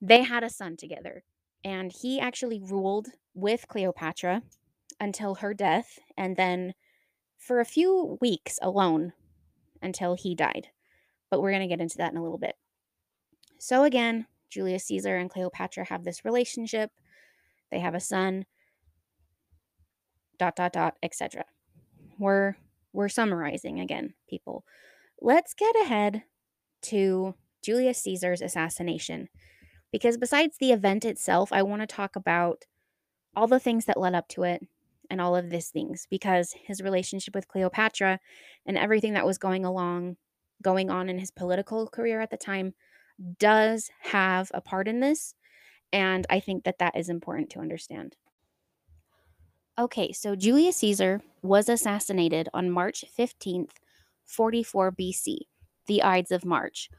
They 0.00 0.22
had 0.22 0.44
a 0.44 0.50
son 0.50 0.76
together 0.76 1.24
and 1.64 1.92
he 1.92 2.20
actually 2.20 2.60
ruled 2.62 3.08
with 3.34 3.66
Cleopatra 3.68 4.42
until 5.00 5.36
her 5.36 5.52
death 5.54 5.98
and 6.16 6.36
then 6.36 6.74
for 7.36 7.58
a 7.58 7.64
few 7.64 8.16
weeks 8.20 8.58
alone 8.62 9.12
until 9.82 10.14
he 10.14 10.34
died. 10.34 10.68
But 11.30 11.40
we're 11.40 11.50
going 11.50 11.62
to 11.62 11.68
get 11.68 11.80
into 11.80 11.98
that 11.98 12.12
in 12.12 12.18
a 12.18 12.22
little 12.22 12.38
bit. 12.38 12.54
So, 13.58 13.84
again, 13.84 14.26
Julius 14.50 14.84
Caesar 14.84 15.16
and 15.16 15.30
Cleopatra 15.30 15.86
have 15.86 16.04
this 16.04 16.24
relationship. 16.24 16.90
They 17.70 17.78
have 17.78 17.94
a 17.94 18.00
son, 18.00 18.46
dot, 20.38 20.56
dot, 20.56 20.72
dot, 20.72 20.96
etc. 21.02 21.44
We're, 22.20 22.54
we're 22.92 23.08
summarizing 23.08 23.80
again, 23.80 24.14
people. 24.28 24.64
Let's 25.20 25.54
get 25.54 25.74
ahead 25.74 26.22
to 26.82 27.34
Julius 27.62 28.02
Caesar's 28.02 28.42
assassination. 28.42 29.28
Because 29.92 30.16
besides 30.16 30.56
the 30.58 30.70
event 30.70 31.04
itself, 31.04 31.52
I 31.52 31.62
want 31.62 31.82
to 31.82 31.86
talk 31.86 32.14
about 32.14 32.64
all 33.34 33.46
the 33.46 33.58
things 33.58 33.86
that 33.86 33.98
led 33.98 34.14
up 34.14 34.28
to 34.28 34.44
it 34.44 34.62
and 35.10 35.20
all 35.20 35.34
of 35.34 35.50
these 35.50 35.68
things 35.68 36.06
because 36.08 36.54
his 36.66 36.80
relationship 36.80 37.34
with 37.34 37.48
Cleopatra 37.48 38.20
and 38.66 38.78
everything 38.78 39.14
that 39.14 39.26
was 39.26 39.38
going 39.38 39.64
along 39.64 40.16
going 40.62 40.90
on 40.90 41.08
in 41.08 41.18
his 41.18 41.30
political 41.30 41.88
career 41.88 42.20
at 42.20 42.30
the 42.30 42.36
time 42.36 42.74
does 43.38 43.90
have 44.00 44.50
a 44.54 44.60
part 44.60 44.86
in 44.86 45.00
this 45.00 45.34
and 45.92 46.26
I 46.30 46.38
think 46.38 46.64
that 46.64 46.78
that 46.78 46.96
is 46.96 47.08
important 47.08 47.50
to 47.50 47.60
understand. 47.60 48.16
Okay, 49.80 50.12
so 50.12 50.36
Julius 50.36 50.76
Caesar 50.76 51.22
was 51.40 51.70
assassinated 51.70 52.50
on 52.52 52.70
March 52.70 53.02
15th, 53.18 53.70
44 54.26 54.92
BC, 54.92 55.38
the 55.86 56.02
Ides 56.02 56.30
of 56.30 56.44
March. 56.44 56.90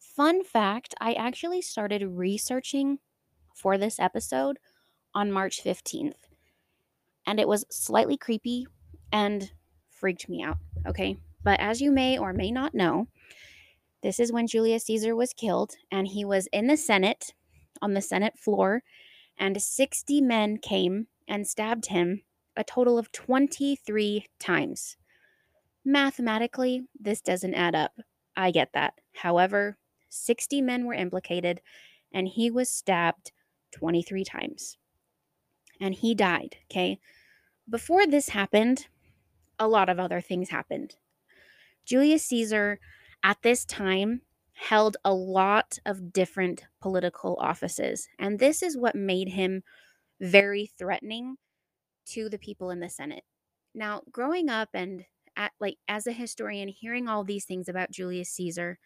Fun 0.00 0.42
fact 0.42 0.92
I 1.00 1.12
actually 1.12 1.62
started 1.62 2.04
researching 2.04 2.98
for 3.54 3.78
this 3.78 4.00
episode 4.00 4.58
on 5.14 5.30
March 5.30 5.62
15th 5.62 6.16
and 7.28 7.38
it 7.38 7.46
was 7.46 7.64
slightly 7.70 8.16
creepy 8.16 8.66
and 9.12 9.52
freaked 9.88 10.28
me 10.28 10.42
out. 10.42 10.58
Okay. 10.84 11.18
But 11.44 11.60
as 11.60 11.80
you 11.80 11.92
may 11.92 12.18
or 12.18 12.32
may 12.32 12.50
not 12.50 12.74
know, 12.74 13.06
this 14.02 14.18
is 14.18 14.32
when 14.32 14.48
Julius 14.48 14.86
Caesar 14.86 15.14
was 15.14 15.32
killed, 15.32 15.76
and 15.92 16.08
he 16.08 16.24
was 16.24 16.48
in 16.52 16.66
the 16.66 16.76
Senate, 16.76 17.34
on 17.80 17.94
the 17.94 18.02
Senate 18.02 18.36
floor, 18.36 18.82
and 19.38 19.62
60 19.62 20.20
men 20.22 20.58
came 20.58 21.06
and 21.28 21.46
stabbed 21.46 21.86
him 21.86 22.22
a 22.56 22.64
total 22.64 22.98
of 22.98 23.12
23 23.12 24.26
times. 24.38 24.96
Mathematically, 25.84 26.84
this 26.98 27.20
doesn't 27.20 27.54
add 27.54 27.74
up. 27.74 27.92
I 28.36 28.50
get 28.50 28.72
that. 28.74 28.94
However, 29.14 29.78
60 30.08 30.62
men 30.62 30.84
were 30.84 30.94
implicated, 30.94 31.60
and 32.12 32.28
he 32.28 32.50
was 32.50 32.70
stabbed 32.70 33.32
23 33.72 34.24
times. 34.24 34.78
And 35.80 35.94
he 35.94 36.14
died, 36.14 36.56
okay? 36.70 36.98
Before 37.68 38.06
this 38.06 38.30
happened, 38.30 38.88
a 39.58 39.68
lot 39.68 39.88
of 39.88 39.98
other 39.98 40.20
things 40.20 40.48
happened. 40.50 40.96
Julius 41.84 42.24
Caesar, 42.26 42.80
at 43.22 43.42
this 43.42 43.64
time, 43.64 44.22
held 44.54 44.96
a 45.04 45.12
lot 45.12 45.78
of 45.84 46.12
different 46.12 46.64
political 46.80 47.36
offices, 47.40 48.08
and 48.18 48.38
this 48.38 48.62
is 48.62 48.76
what 48.76 48.94
made 48.94 49.28
him 49.28 49.62
very 50.20 50.66
threatening 50.66 51.36
to 52.06 52.28
the 52.28 52.38
people 52.38 52.70
in 52.70 52.80
the 52.80 52.88
Senate. 52.88 53.24
Now, 53.74 54.02
growing 54.10 54.48
up 54.48 54.70
and 54.74 55.04
at, 55.36 55.52
like 55.60 55.78
as 55.88 56.06
a 56.06 56.12
historian 56.12 56.68
hearing 56.68 57.08
all 57.08 57.24
these 57.24 57.44
things 57.44 57.68
about 57.68 57.90
Julius 57.90 58.30
Caesar, 58.30 58.78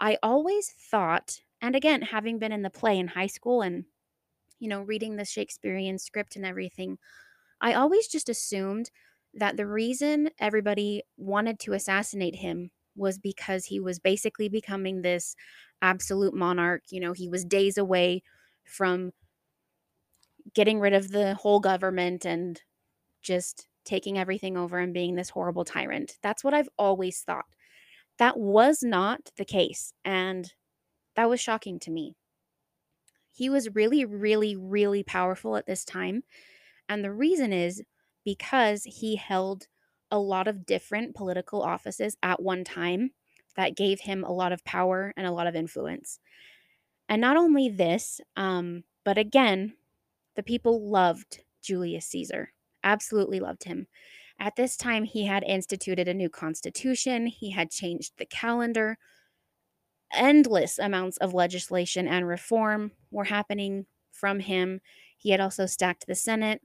I 0.00 0.18
always 0.22 0.70
thought, 0.90 1.40
and 1.62 1.76
again, 1.76 2.02
having 2.02 2.38
been 2.38 2.52
in 2.52 2.62
the 2.62 2.70
play 2.70 2.98
in 2.98 3.08
high 3.08 3.28
school 3.28 3.62
and 3.62 3.86
you 4.58 4.68
know, 4.68 4.82
reading 4.82 5.16
the 5.16 5.24
Shakespearean 5.24 5.98
script 5.98 6.36
and 6.36 6.46
everything, 6.46 6.98
I 7.60 7.74
always 7.74 8.08
just 8.08 8.28
assumed 8.28 8.90
that 9.34 9.56
the 9.56 9.66
reason 9.66 10.30
everybody 10.38 11.02
wanted 11.16 11.58
to 11.60 11.74
assassinate 11.74 12.36
him 12.36 12.70
was 12.96 13.18
because 13.18 13.66
he 13.66 13.80
was 13.80 13.98
basically 13.98 14.48
becoming 14.48 15.02
this 15.02 15.36
absolute 15.82 16.34
monarch. 16.34 16.84
You 16.90 17.00
know, 17.00 17.12
he 17.12 17.28
was 17.28 17.44
days 17.44 17.76
away 17.78 18.22
from 18.64 19.12
getting 20.54 20.80
rid 20.80 20.92
of 20.92 21.10
the 21.10 21.34
whole 21.34 21.60
government 21.60 22.24
and 22.24 22.60
just 23.22 23.66
taking 23.84 24.18
everything 24.18 24.56
over 24.56 24.78
and 24.78 24.92
being 24.92 25.14
this 25.14 25.30
horrible 25.30 25.64
tyrant. 25.64 26.18
That's 26.22 26.44
what 26.44 26.54
I've 26.54 26.68
always 26.78 27.20
thought. 27.20 27.46
That 28.18 28.38
was 28.38 28.82
not 28.82 29.30
the 29.36 29.44
case. 29.44 29.92
And 30.04 30.52
that 31.14 31.28
was 31.28 31.40
shocking 31.40 31.78
to 31.80 31.90
me. 31.90 32.14
He 33.32 33.50
was 33.50 33.74
really, 33.74 34.04
really, 34.04 34.56
really 34.56 35.02
powerful 35.02 35.56
at 35.56 35.66
this 35.66 35.84
time. 35.84 36.22
And 36.88 37.04
the 37.04 37.12
reason 37.12 37.52
is 37.52 37.82
because 38.24 38.84
he 38.84 39.16
held 39.16 39.66
a 40.10 40.18
lot 40.18 40.48
of 40.48 40.66
different 40.66 41.14
political 41.14 41.62
offices 41.62 42.16
at 42.22 42.42
one 42.42 42.64
time 42.64 43.10
that 43.56 43.76
gave 43.76 44.00
him 44.00 44.24
a 44.24 44.32
lot 44.32 44.52
of 44.52 44.64
power 44.64 45.12
and 45.16 45.26
a 45.26 45.32
lot 45.32 45.46
of 45.46 45.54
influence. 45.56 46.18
And 47.08 47.20
not 47.20 47.36
only 47.36 47.68
this, 47.68 48.20
um, 48.36 48.84
but 49.04 49.18
again, 49.18 49.74
the 50.36 50.42
people 50.42 50.88
loved 50.88 51.40
Julius 51.62 52.06
Caesar, 52.06 52.52
absolutely 52.84 53.40
loved 53.40 53.64
him. 53.64 53.86
At 54.38 54.56
this 54.56 54.76
time, 54.76 55.04
he 55.04 55.24
had 55.26 55.42
instituted 55.44 56.08
a 56.08 56.14
new 56.14 56.28
constitution, 56.28 57.26
he 57.26 57.50
had 57.50 57.70
changed 57.70 58.12
the 58.18 58.26
calendar. 58.26 58.98
Endless 60.12 60.78
amounts 60.78 61.16
of 61.16 61.34
legislation 61.34 62.06
and 62.06 62.28
reform 62.28 62.92
were 63.10 63.24
happening 63.24 63.86
from 64.12 64.40
him. 64.40 64.80
He 65.16 65.30
had 65.30 65.40
also 65.40 65.66
stacked 65.66 66.06
the 66.06 66.14
Senate. 66.14 66.62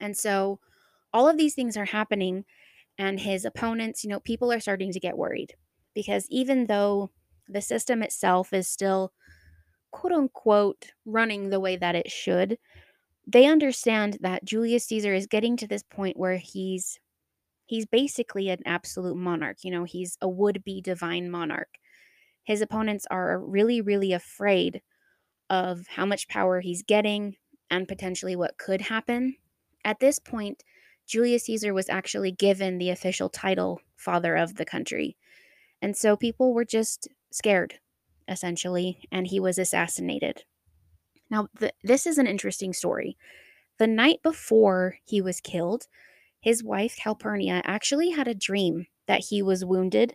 And 0.00 0.16
so 0.16 0.60
all 1.12 1.28
of 1.28 1.36
these 1.36 1.54
things 1.54 1.76
are 1.76 1.86
happening, 1.86 2.44
and 2.98 3.20
his 3.20 3.44
opponents, 3.44 4.04
you 4.04 4.10
know, 4.10 4.20
people 4.20 4.52
are 4.52 4.60
starting 4.60 4.92
to 4.92 5.00
get 5.00 5.18
worried 5.18 5.54
because 5.94 6.26
even 6.30 6.66
though 6.66 7.10
the 7.48 7.60
system 7.60 8.02
itself 8.02 8.52
is 8.52 8.68
still 8.68 9.12
quote 9.90 10.12
unquote 10.12 10.92
running 11.04 11.48
the 11.48 11.60
way 11.60 11.76
that 11.76 11.94
it 11.94 12.10
should, 12.10 12.58
they 13.26 13.46
understand 13.46 14.18
that 14.20 14.44
Julius 14.44 14.84
Caesar 14.86 15.14
is 15.14 15.26
getting 15.26 15.56
to 15.56 15.66
this 15.66 15.82
point 15.82 16.16
where 16.16 16.36
he's 16.36 16.98
he's 17.66 17.86
basically 17.86 18.48
an 18.48 18.60
absolute 18.64 19.16
monarch. 19.16 19.58
You 19.62 19.72
know, 19.72 19.84
he's 19.84 20.16
a 20.20 20.28
would-be 20.28 20.80
divine 20.80 21.30
monarch. 21.30 21.78
His 22.44 22.60
opponents 22.60 23.06
are 23.10 23.40
really 23.40 23.80
really 23.80 24.12
afraid 24.12 24.82
of 25.50 25.86
how 25.88 26.06
much 26.06 26.28
power 26.28 26.60
he's 26.60 26.82
getting 26.82 27.36
and 27.70 27.88
potentially 27.88 28.36
what 28.36 28.58
could 28.58 28.80
happen. 28.80 29.36
At 29.84 30.00
this 30.00 30.18
point, 30.18 30.64
Julius 31.06 31.44
Caesar 31.44 31.72
was 31.72 31.88
actually 31.88 32.32
given 32.32 32.78
the 32.78 32.90
official 32.90 33.28
title 33.28 33.80
father 33.96 34.36
of 34.36 34.56
the 34.56 34.64
country. 34.64 35.16
And 35.82 35.96
so 35.96 36.16
people 36.16 36.52
were 36.52 36.64
just 36.64 37.08
scared, 37.30 37.74
essentially, 38.28 39.06
and 39.12 39.26
he 39.26 39.38
was 39.38 39.58
assassinated. 39.58 40.44
Now, 41.30 41.48
this 41.82 42.06
is 42.06 42.18
an 42.18 42.26
interesting 42.26 42.72
story. 42.72 43.16
The 43.78 43.86
night 43.86 44.20
before 44.22 44.98
he 45.04 45.20
was 45.20 45.40
killed, 45.40 45.86
his 46.40 46.62
wife 46.62 46.96
Calpurnia 46.96 47.62
actually 47.64 48.10
had 48.10 48.28
a 48.28 48.34
dream 48.34 48.86
that 49.06 49.26
he 49.30 49.42
was 49.42 49.64
wounded 49.64 50.14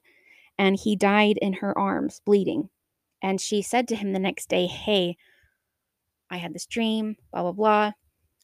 and 0.58 0.78
he 0.78 0.96
died 0.96 1.38
in 1.42 1.54
her 1.54 1.78
arms, 1.78 2.22
bleeding. 2.26 2.70
And 3.22 3.40
she 3.40 3.62
said 3.62 3.88
to 3.90 3.96
him 3.96 4.14
the 4.14 4.20
next 4.20 4.50
day, 4.50 4.68
Hey, 4.68 5.18
I 6.30 6.38
had 6.38 6.54
this 6.54 6.66
dream, 6.66 7.18
blah, 7.32 7.42
blah, 7.44 7.52
blah. 7.52 7.92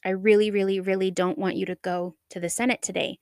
I 0.04 0.10
really, 0.10 0.50
really, 0.50 0.78
really 0.78 1.10
don't 1.10 1.38
want 1.38 1.56
you 1.56 1.66
to 1.66 1.76
go 1.76 2.14
to 2.30 2.38
the 2.38 2.50
Senate 2.50 2.82
today. 2.82 3.18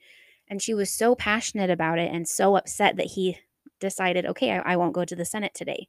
And 0.48 0.60
she 0.60 0.74
was 0.74 0.92
so 0.92 1.14
passionate 1.14 1.70
about 1.70 1.98
it 1.98 2.12
and 2.12 2.28
so 2.28 2.56
upset 2.56 2.96
that 2.96 3.12
he 3.14 3.38
decided, 3.80 4.26
okay, 4.26 4.52
I, 4.52 4.72
I 4.72 4.76
won't 4.76 4.92
go 4.94 5.04
to 5.04 5.16
the 5.16 5.24
Senate 5.24 5.54
today. 5.54 5.88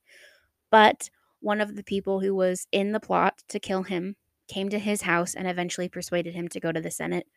But 0.72 1.10
one 1.40 1.62
of 1.62 1.76
the 1.76 1.84
people 1.84 2.20
who 2.20 2.36
was 2.36 2.68
in 2.72 2.92
the 2.92 3.00
plot 3.00 3.42
to 3.50 3.60
kill 3.60 3.84
him 3.84 4.16
came 4.48 4.70
to 4.70 4.80
his 4.80 5.04
house 5.04 5.36
and 5.36 5.48
eventually 5.48 5.90
persuaded 5.90 6.34
him 6.34 6.48
to 6.48 6.60
go 6.60 6.72
to 6.72 6.82
the 6.82 6.92
Senate 6.92 7.28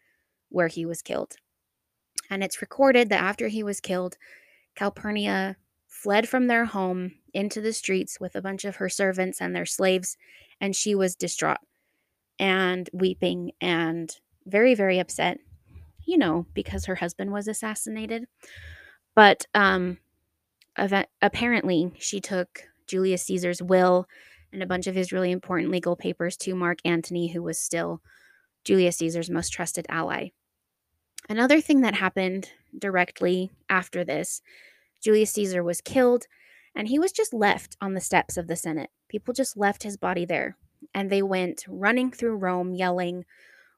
where 0.49 0.69
he 0.69 0.87
was 0.87 1.03
killed. 1.03 1.37
And 2.29 2.43
it's 2.43 2.63
recorded 2.63 3.09
that 3.09 3.23
after 3.23 3.49
he 3.49 3.63
was 3.63 3.81
killed, 3.81 4.17
Calpurnia 4.75 5.57
fled 5.89 6.29
from 6.29 6.47
their 6.47 6.65
home 6.65 7.13
into 7.35 7.61
the 7.61 7.73
streets 7.73 8.21
with 8.21 8.35
a 8.35 8.43
bunch 8.43 8.65
of 8.65 8.77
her 8.77 8.89
servants 8.89 9.41
and 9.41 9.55
their 9.55 9.67
slaves, 9.67 10.17
and 10.61 10.75
she 10.75 10.95
was 10.95 11.17
distraught 11.17 11.59
and 12.39 12.89
weeping 12.93 13.53
and 13.61 14.17
very, 14.47 14.75
very 14.75 14.99
upset, 14.99 15.39
you 16.07 16.17
know, 16.17 16.47
because 16.55 16.87
her 16.87 16.95
husband 16.97 17.33
was 17.33 17.49
assassinated. 17.49 18.27
But 19.15 19.47
um, 19.55 19.99
apparently, 21.21 21.93
she 21.99 22.21
took 22.21 22.70
Julius 22.91 23.23
Caesar's 23.25 23.63
will 23.63 24.07
and 24.53 24.63
a 24.63 24.67
bunch 24.67 24.89
of 24.89 24.97
his 24.97 25.13
really 25.13 25.31
important 25.31 25.71
legal 25.71 25.95
papers 25.95 26.37
to 26.39 26.57
Mark 26.57 26.79
Antony, 26.85 27.29
who 27.29 27.43
was 27.43 27.59
still 27.59 28.03
Julius 28.65 28.99
Caesar's 28.99 29.31
most 29.31 29.51
trusted 29.51 29.87
ally. 29.89 30.31
Another 31.29 31.61
thing 31.61 31.83
that 31.83 31.95
happened 31.95 32.51
directly 32.77 33.51
after 33.69 34.05
this, 34.05 34.43
Julius 35.01 35.31
Caesar 35.33 35.63
was 35.63 35.81
killed 35.81 36.27
and 36.75 36.89
he 36.89 36.99
was 36.99 37.13
just 37.13 37.33
left 37.33 37.77
on 37.81 37.95
the 37.95 38.01
steps 38.01 38.37
of 38.37 38.49
the 38.49 38.57
Senate. 38.57 38.91
People 39.09 39.33
just 39.33 39.57
left 39.57 39.85
his 39.85 39.97
body 39.97 40.25
there 40.25 40.57
and 40.93 41.09
they 41.11 41.23
went 41.23 41.65
running 41.69 42.11
through 42.11 42.37
Rome 42.37 42.75
yelling, 42.75 43.25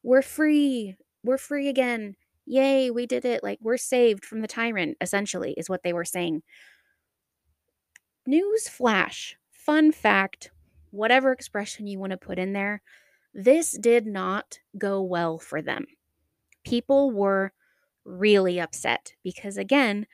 We're 0.02 0.22
free! 0.22 0.96
We're 1.22 1.38
free 1.38 1.68
again! 1.68 2.16
Yay, 2.46 2.90
we 2.90 3.06
did 3.06 3.24
it! 3.24 3.42
Like, 3.42 3.58
we're 3.60 3.76
saved 3.76 4.24
from 4.24 4.40
the 4.40 4.48
tyrant, 4.48 4.96
essentially, 5.00 5.52
is 5.56 5.68
what 5.68 5.82
they 5.82 5.92
were 5.92 6.04
saying. 6.04 6.42
News 8.26 8.68
flash, 8.68 9.36
fun 9.50 9.90
fact, 9.90 10.50
whatever 10.90 11.32
expression 11.32 11.86
you 11.86 11.98
want 11.98 12.12
to 12.12 12.16
put 12.16 12.38
in 12.38 12.52
there, 12.52 12.82
this 13.34 13.72
did 13.72 14.06
not 14.06 14.58
go 14.78 15.02
well 15.02 15.38
for 15.38 15.60
them. 15.60 15.86
People 16.64 17.10
were 17.10 17.52
really 18.04 18.60
upset 18.60 19.14
because, 19.24 19.56
again, 19.56 20.06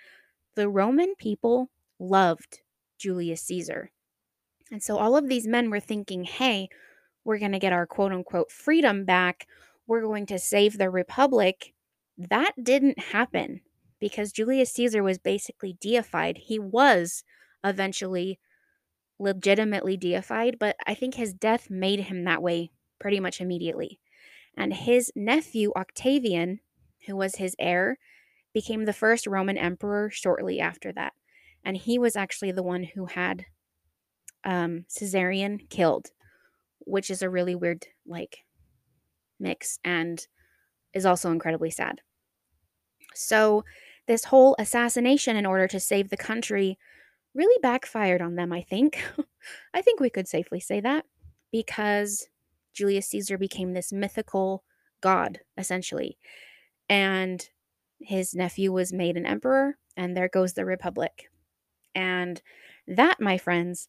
the 0.55 0.69
Roman 0.69 1.15
people 1.17 1.71
loved 1.99 2.61
Julius 2.99 3.43
Caesar. 3.43 3.91
And 4.71 4.83
so 4.83 4.99
all 4.99 5.17
of 5.17 5.29
these 5.29 5.47
men 5.47 5.71
were 5.71 5.81
thinking, 5.81 6.25
hey, 6.25 6.69
we're 7.25 7.39
going 7.39 7.53
to 7.53 7.59
get 7.59 7.73
our 7.73 7.87
quote 7.87 8.13
unquote 8.13 8.51
freedom 8.51 9.05
back. 9.05 9.47
We're 9.87 10.03
going 10.03 10.27
to 10.27 10.39
save 10.39 10.79
the 10.79 10.91
republic. 10.91 11.75
That 12.17 12.53
didn't 12.63 12.99
happen 12.99 13.61
because 14.01 14.33
Julius 14.33 14.73
Caesar 14.73 15.03
was 15.03 15.19
basically 15.19 15.77
deified. 15.81 16.39
He 16.39 16.59
was 16.59 17.25
eventually 17.65 18.39
legitimately 19.19 19.97
deified, 19.97 20.59
but 20.59 20.77
I 20.87 20.95
think 20.95 21.15
his 21.15 21.35
death 21.35 21.71
made 21.71 22.01
him 22.01 22.25
that 22.25 22.43
way 22.43 22.71
pretty 22.99 23.21
much 23.21 23.41
immediately. 23.41 24.01
And 24.57 24.75
his 24.75 25.13
nephew, 25.15 25.73
Octavian, 25.77 26.61
who 27.07 27.17
was 27.17 27.37
his 27.37 27.55
heir, 27.59 27.99
became 28.53 28.85
the 28.85 28.93
first 28.93 29.27
Roman 29.27 29.59
emperor 29.59 30.11
shortly 30.11 30.61
after 30.61 30.93
that. 30.93 31.13
And 31.65 31.77
he 31.77 31.99
was 31.99 32.17
actually 32.17 32.53
the 32.53 32.63
one 32.63 32.83
who 32.83 33.07
had 33.07 33.47
um, 34.45 34.85
Caesarion 34.89 35.69
killed, 35.69 36.09
which 36.81 37.11
is 37.11 37.23
a 37.23 37.31
really 37.31 37.55
weird, 37.55 37.87
like, 38.07 38.39
mix 39.39 39.79
and 39.85 40.27
is 40.95 41.07
also 41.07 41.31
incredibly 41.31 41.71
sad. 41.71 42.01
So, 43.15 43.65
this 44.07 44.25
whole 44.25 44.57
assassination 44.59 45.37
in 45.37 45.45
order 45.45 45.69
to 45.69 45.81
save 45.81 46.09
the 46.09 46.17
country 46.17 46.79
really 47.39 47.59
backfired 47.63 48.21
on 48.21 48.35
them, 48.35 48.53
I 48.53 48.63
think. 48.63 49.03
I 49.75 49.81
think 49.81 50.01
we 50.01 50.11
could 50.11 50.29
safely 50.29 50.61
say 50.61 50.81
that 50.81 51.07
because 51.53 52.27
Julius 52.75 53.09
Caesar 53.09 53.39
became 53.39 53.73
this 53.73 53.93
mythical 53.93 54.65
god, 55.01 55.41
essentially. 55.57 56.19
And 56.89 57.49
his 58.01 58.35
nephew 58.35 58.73
was 58.73 58.93
made 58.93 59.17
an 59.17 59.27
emperor, 59.27 59.79
and 59.97 60.17
there 60.17 60.29
goes 60.29 60.55
the 60.55 60.67
republic. 60.67 61.31
And 61.95 62.43
that, 62.89 63.21
my 63.21 63.39
friends, 63.39 63.89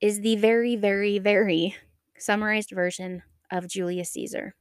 is 0.00 0.20
the 0.22 0.36
very, 0.36 0.76
very, 0.76 1.18
very 1.18 1.76
summarized 2.18 2.70
version 2.70 3.22
of 3.50 3.68
Julius 3.68 4.10
Caesar. 4.12 4.54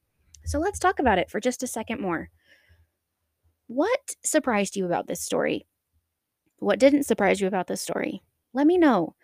So 0.46 0.60
let's 0.60 0.80
talk 0.80 1.00
about 1.00 1.20
it 1.20 1.30
for 1.32 1.40
just 1.40 1.64
a 1.64 1.68
second 1.68 2.02
more. 2.02 2.30
What 3.68 4.16
surprised 4.26 4.76
you 4.76 4.86
about 4.86 5.08
this 5.08 5.22
story? 5.22 5.69
What 6.60 6.80
didn't 6.80 7.04
surprise 7.04 7.40
you 7.42 7.48
about 7.48 7.68
this 7.68 7.82
story? 7.82 8.22
Let 8.54 8.68
me 8.68 8.78
know. 8.78 9.16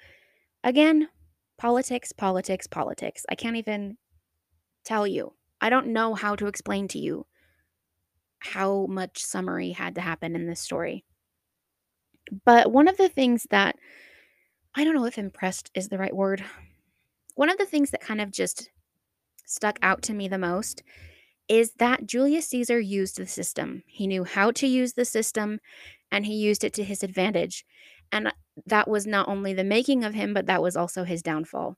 Again, 0.63 1.09
politics, 1.57 2.11
politics, 2.11 2.67
politics. 2.67 3.25
I 3.29 3.35
can't 3.35 3.57
even 3.57 3.97
tell 4.83 5.05
you. 5.05 5.33
I 5.61 5.69
don't 5.69 5.87
know 5.87 6.13
how 6.13 6.35
to 6.35 6.47
explain 6.47 6.87
to 6.89 6.99
you 6.99 7.25
how 8.39 8.85
much 8.87 9.23
summary 9.23 9.71
had 9.71 9.95
to 9.95 10.01
happen 10.01 10.35
in 10.35 10.47
this 10.47 10.59
story. 10.59 11.03
But 12.45 12.71
one 12.71 12.87
of 12.87 12.97
the 12.97 13.09
things 13.09 13.47
that 13.51 13.75
I 14.75 14.83
don't 14.83 14.95
know 14.95 15.05
if 15.05 15.17
impressed 15.17 15.71
is 15.73 15.89
the 15.89 15.97
right 15.97 16.15
word. 16.15 16.43
One 17.35 17.49
of 17.49 17.57
the 17.57 17.65
things 17.65 17.91
that 17.91 18.01
kind 18.01 18.21
of 18.21 18.31
just 18.31 18.69
stuck 19.45 19.77
out 19.81 20.01
to 20.03 20.13
me 20.13 20.27
the 20.27 20.37
most 20.37 20.83
is 21.47 21.73
that 21.77 22.07
Julius 22.07 22.47
Caesar 22.47 22.79
used 22.79 23.17
the 23.17 23.27
system. 23.27 23.83
He 23.85 24.07
knew 24.07 24.23
how 24.23 24.51
to 24.51 24.67
use 24.67 24.93
the 24.93 25.05
system 25.05 25.59
and 26.11 26.25
he 26.25 26.33
used 26.35 26.63
it 26.63 26.73
to 26.73 26.83
his 26.83 27.03
advantage. 27.03 27.65
And 28.11 28.27
uh, 28.27 28.31
that 28.65 28.87
was 28.87 29.05
not 29.05 29.27
only 29.27 29.53
the 29.53 29.63
making 29.63 30.03
of 30.03 30.13
him, 30.13 30.33
but 30.33 30.45
that 30.47 30.61
was 30.61 30.75
also 30.75 31.03
his 31.03 31.21
downfall. 31.21 31.77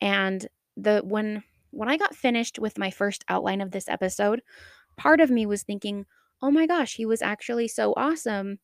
And 0.00 0.46
the 0.76 1.00
when 1.04 1.42
when 1.70 1.88
I 1.88 1.96
got 1.96 2.14
finished 2.14 2.58
with 2.58 2.78
my 2.78 2.90
first 2.90 3.24
outline 3.28 3.60
of 3.60 3.72
this 3.72 3.88
episode, 3.88 4.40
part 4.96 5.20
of 5.20 5.30
me 5.30 5.44
was 5.44 5.62
thinking, 5.62 6.06
oh 6.40 6.50
my 6.50 6.66
gosh, 6.66 6.94
he 6.94 7.04
was 7.04 7.20
actually 7.22 7.68
so 7.68 7.92
awesome. 7.96 8.58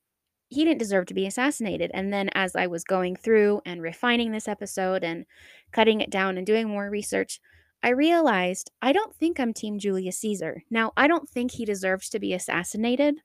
He 0.49 0.65
didn't 0.65 0.79
deserve 0.79 1.07
to 1.07 1.15
be 1.15 1.27
assassinated. 1.27 1.91
And 1.93 2.13
then 2.13 2.31
as 2.35 2.57
I 2.57 2.67
was 2.67 2.85
going 2.85 3.17
through 3.17 3.61
and 3.67 3.83
refining 3.83 4.33
this 4.33 4.49
episode 4.49 5.05
and 5.05 5.27
cutting 5.73 6.01
it 6.01 6.11
down 6.11 6.39
and 6.39 6.47
doing 6.47 6.69
more 6.69 6.89
research, 6.89 7.41
I 7.85 7.91
realized 7.91 8.71
I 8.81 8.95
don't 8.95 9.15
think 9.15 9.39
I'm 9.39 9.53
Team 9.53 9.79
Julius 9.79 10.17
Caesar. 10.17 10.63
Now, 10.71 10.93
I 10.97 11.07
don't 11.07 11.29
think 11.29 11.51
he 11.51 11.67
deserves 11.67 12.09
to 12.09 12.19
be 12.19 12.33
assassinated, 12.33 13.17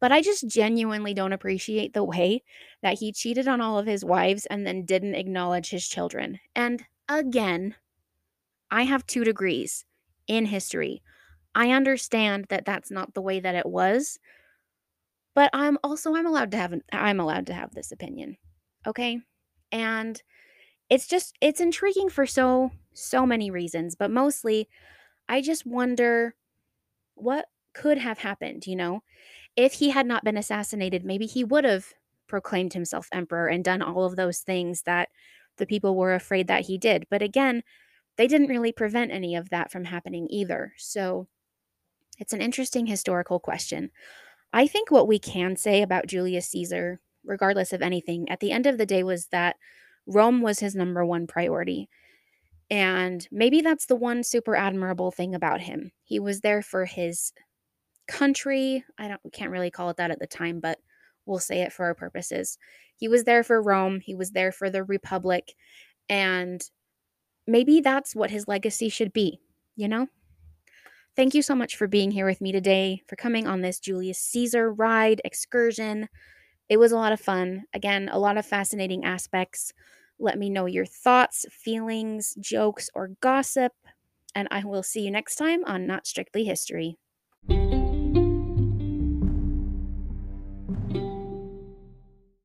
but 0.00 0.12
I 0.12 0.22
just 0.22 0.46
genuinely 0.46 1.12
don't 1.12 1.32
appreciate 1.32 1.94
the 1.94 2.04
way 2.04 2.44
that 2.80 3.00
he 3.00 3.10
cheated 3.10 3.48
on 3.48 3.60
all 3.60 3.76
of 3.76 3.86
his 3.86 4.04
wives 4.04 4.46
and 4.46 4.64
then 4.64 4.84
didn't 4.84 5.16
acknowledge 5.16 5.70
his 5.70 5.88
children. 5.88 6.38
And 6.54 6.84
again, 7.08 7.74
I 8.70 8.84
have 8.84 9.04
two 9.04 9.24
degrees 9.24 9.84
in 10.28 10.46
history. 10.46 11.02
I 11.56 11.72
understand 11.72 12.46
that 12.50 12.64
that's 12.64 12.92
not 12.92 13.14
the 13.14 13.20
way 13.20 13.40
that 13.40 13.56
it 13.56 13.66
was, 13.66 14.20
but 15.34 15.50
I'm 15.52 15.76
also 15.82 16.14
I'm 16.14 16.26
allowed 16.26 16.52
to 16.52 16.56
have 16.56 16.74
I'm 16.92 17.18
allowed 17.18 17.48
to 17.48 17.54
have 17.54 17.74
this 17.74 17.90
opinion. 17.90 18.36
Okay? 18.86 19.18
And 19.72 20.22
it's 20.92 21.06
just 21.06 21.34
it's 21.40 21.62
intriguing 21.62 22.10
for 22.10 22.26
so 22.26 22.70
so 22.92 23.24
many 23.24 23.50
reasons, 23.50 23.94
but 23.94 24.10
mostly 24.10 24.68
I 25.26 25.40
just 25.40 25.64
wonder 25.64 26.34
what 27.14 27.46
could 27.72 27.96
have 27.96 28.18
happened, 28.18 28.66
you 28.66 28.76
know? 28.76 29.02
If 29.56 29.72
he 29.72 29.88
had 29.88 30.06
not 30.06 30.22
been 30.22 30.36
assassinated, 30.36 31.02
maybe 31.02 31.24
he 31.24 31.44
would 31.44 31.64
have 31.64 31.94
proclaimed 32.28 32.74
himself 32.74 33.08
emperor 33.10 33.48
and 33.48 33.64
done 33.64 33.80
all 33.80 34.04
of 34.04 34.16
those 34.16 34.40
things 34.40 34.82
that 34.82 35.08
the 35.56 35.64
people 35.64 35.96
were 35.96 36.14
afraid 36.14 36.46
that 36.48 36.66
he 36.66 36.76
did. 36.76 37.06
But 37.10 37.22
again, 37.22 37.62
they 38.18 38.26
didn't 38.26 38.48
really 38.48 38.72
prevent 38.72 39.12
any 39.12 39.34
of 39.34 39.48
that 39.48 39.72
from 39.72 39.84
happening 39.84 40.26
either. 40.28 40.74
So 40.76 41.26
it's 42.18 42.34
an 42.34 42.42
interesting 42.42 42.86
historical 42.86 43.40
question. 43.40 43.92
I 44.52 44.66
think 44.66 44.90
what 44.90 45.08
we 45.08 45.18
can 45.18 45.56
say 45.56 45.80
about 45.80 46.06
Julius 46.06 46.50
Caesar, 46.50 47.00
regardless 47.24 47.72
of 47.72 47.80
anything, 47.80 48.28
at 48.28 48.40
the 48.40 48.52
end 48.52 48.66
of 48.66 48.76
the 48.76 48.84
day 48.84 49.02
was 49.02 49.28
that 49.28 49.56
Rome 50.06 50.40
was 50.40 50.58
his 50.58 50.74
number 50.74 51.04
one 51.04 51.26
priority. 51.26 51.88
And 52.70 53.26
maybe 53.30 53.60
that's 53.60 53.86
the 53.86 53.96
one 53.96 54.22
super 54.24 54.56
admirable 54.56 55.10
thing 55.10 55.34
about 55.34 55.60
him. 55.60 55.92
He 56.04 56.18
was 56.18 56.40
there 56.40 56.62
for 56.62 56.86
his 56.86 57.32
country. 58.08 58.84
I 58.98 59.08
don't 59.08 59.20
can't 59.32 59.50
really 59.50 59.70
call 59.70 59.90
it 59.90 59.98
that 59.98 60.10
at 60.10 60.18
the 60.18 60.26
time, 60.26 60.60
but 60.60 60.78
we'll 61.26 61.38
say 61.38 61.62
it 61.62 61.72
for 61.72 61.84
our 61.86 61.94
purposes. 61.94 62.58
He 62.96 63.08
was 63.08 63.24
there 63.24 63.42
for 63.42 63.62
Rome, 63.62 64.00
he 64.00 64.14
was 64.14 64.30
there 64.30 64.52
for 64.52 64.70
the 64.70 64.84
republic, 64.84 65.54
and 66.08 66.62
maybe 67.46 67.80
that's 67.80 68.14
what 68.14 68.30
his 68.30 68.48
legacy 68.48 68.88
should 68.88 69.12
be, 69.12 69.40
you 69.76 69.88
know? 69.88 70.08
Thank 71.14 71.34
you 71.34 71.42
so 71.42 71.54
much 71.54 71.76
for 71.76 71.86
being 71.86 72.10
here 72.10 72.24
with 72.26 72.40
me 72.40 72.52
today, 72.52 73.02
for 73.06 73.16
coming 73.16 73.46
on 73.46 73.60
this 73.60 73.78
Julius 73.78 74.18
Caesar 74.18 74.72
ride 74.72 75.20
excursion. 75.24 76.08
It 76.72 76.78
was 76.78 76.90
a 76.92 76.96
lot 76.96 77.12
of 77.12 77.20
fun. 77.20 77.64
Again, 77.74 78.08
a 78.10 78.18
lot 78.18 78.38
of 78.38 78.46
fascinating 78.46 79.04
aspects. 79.04 79.72
Let 80.18 80.38
me 80.38 80.48
know 80.48 80.66
your 80.66 80.86
thoughts, 80.86 81.44
feelings, 81.50 82.34
jokes, 82.40 82.88
or 82.94 83.08
gossip, 83.20 83.72
and 84.34 84.48
I 84.50 84.64
will 84.64 84.82
see 84.82 85.02
you 85.02 85.10
next 85.10 85.36
time 85.36 85.64
on 85.66 85.86
Not 85.86 86.06
Strictly 86.06 86.44
History. 86.44 86.98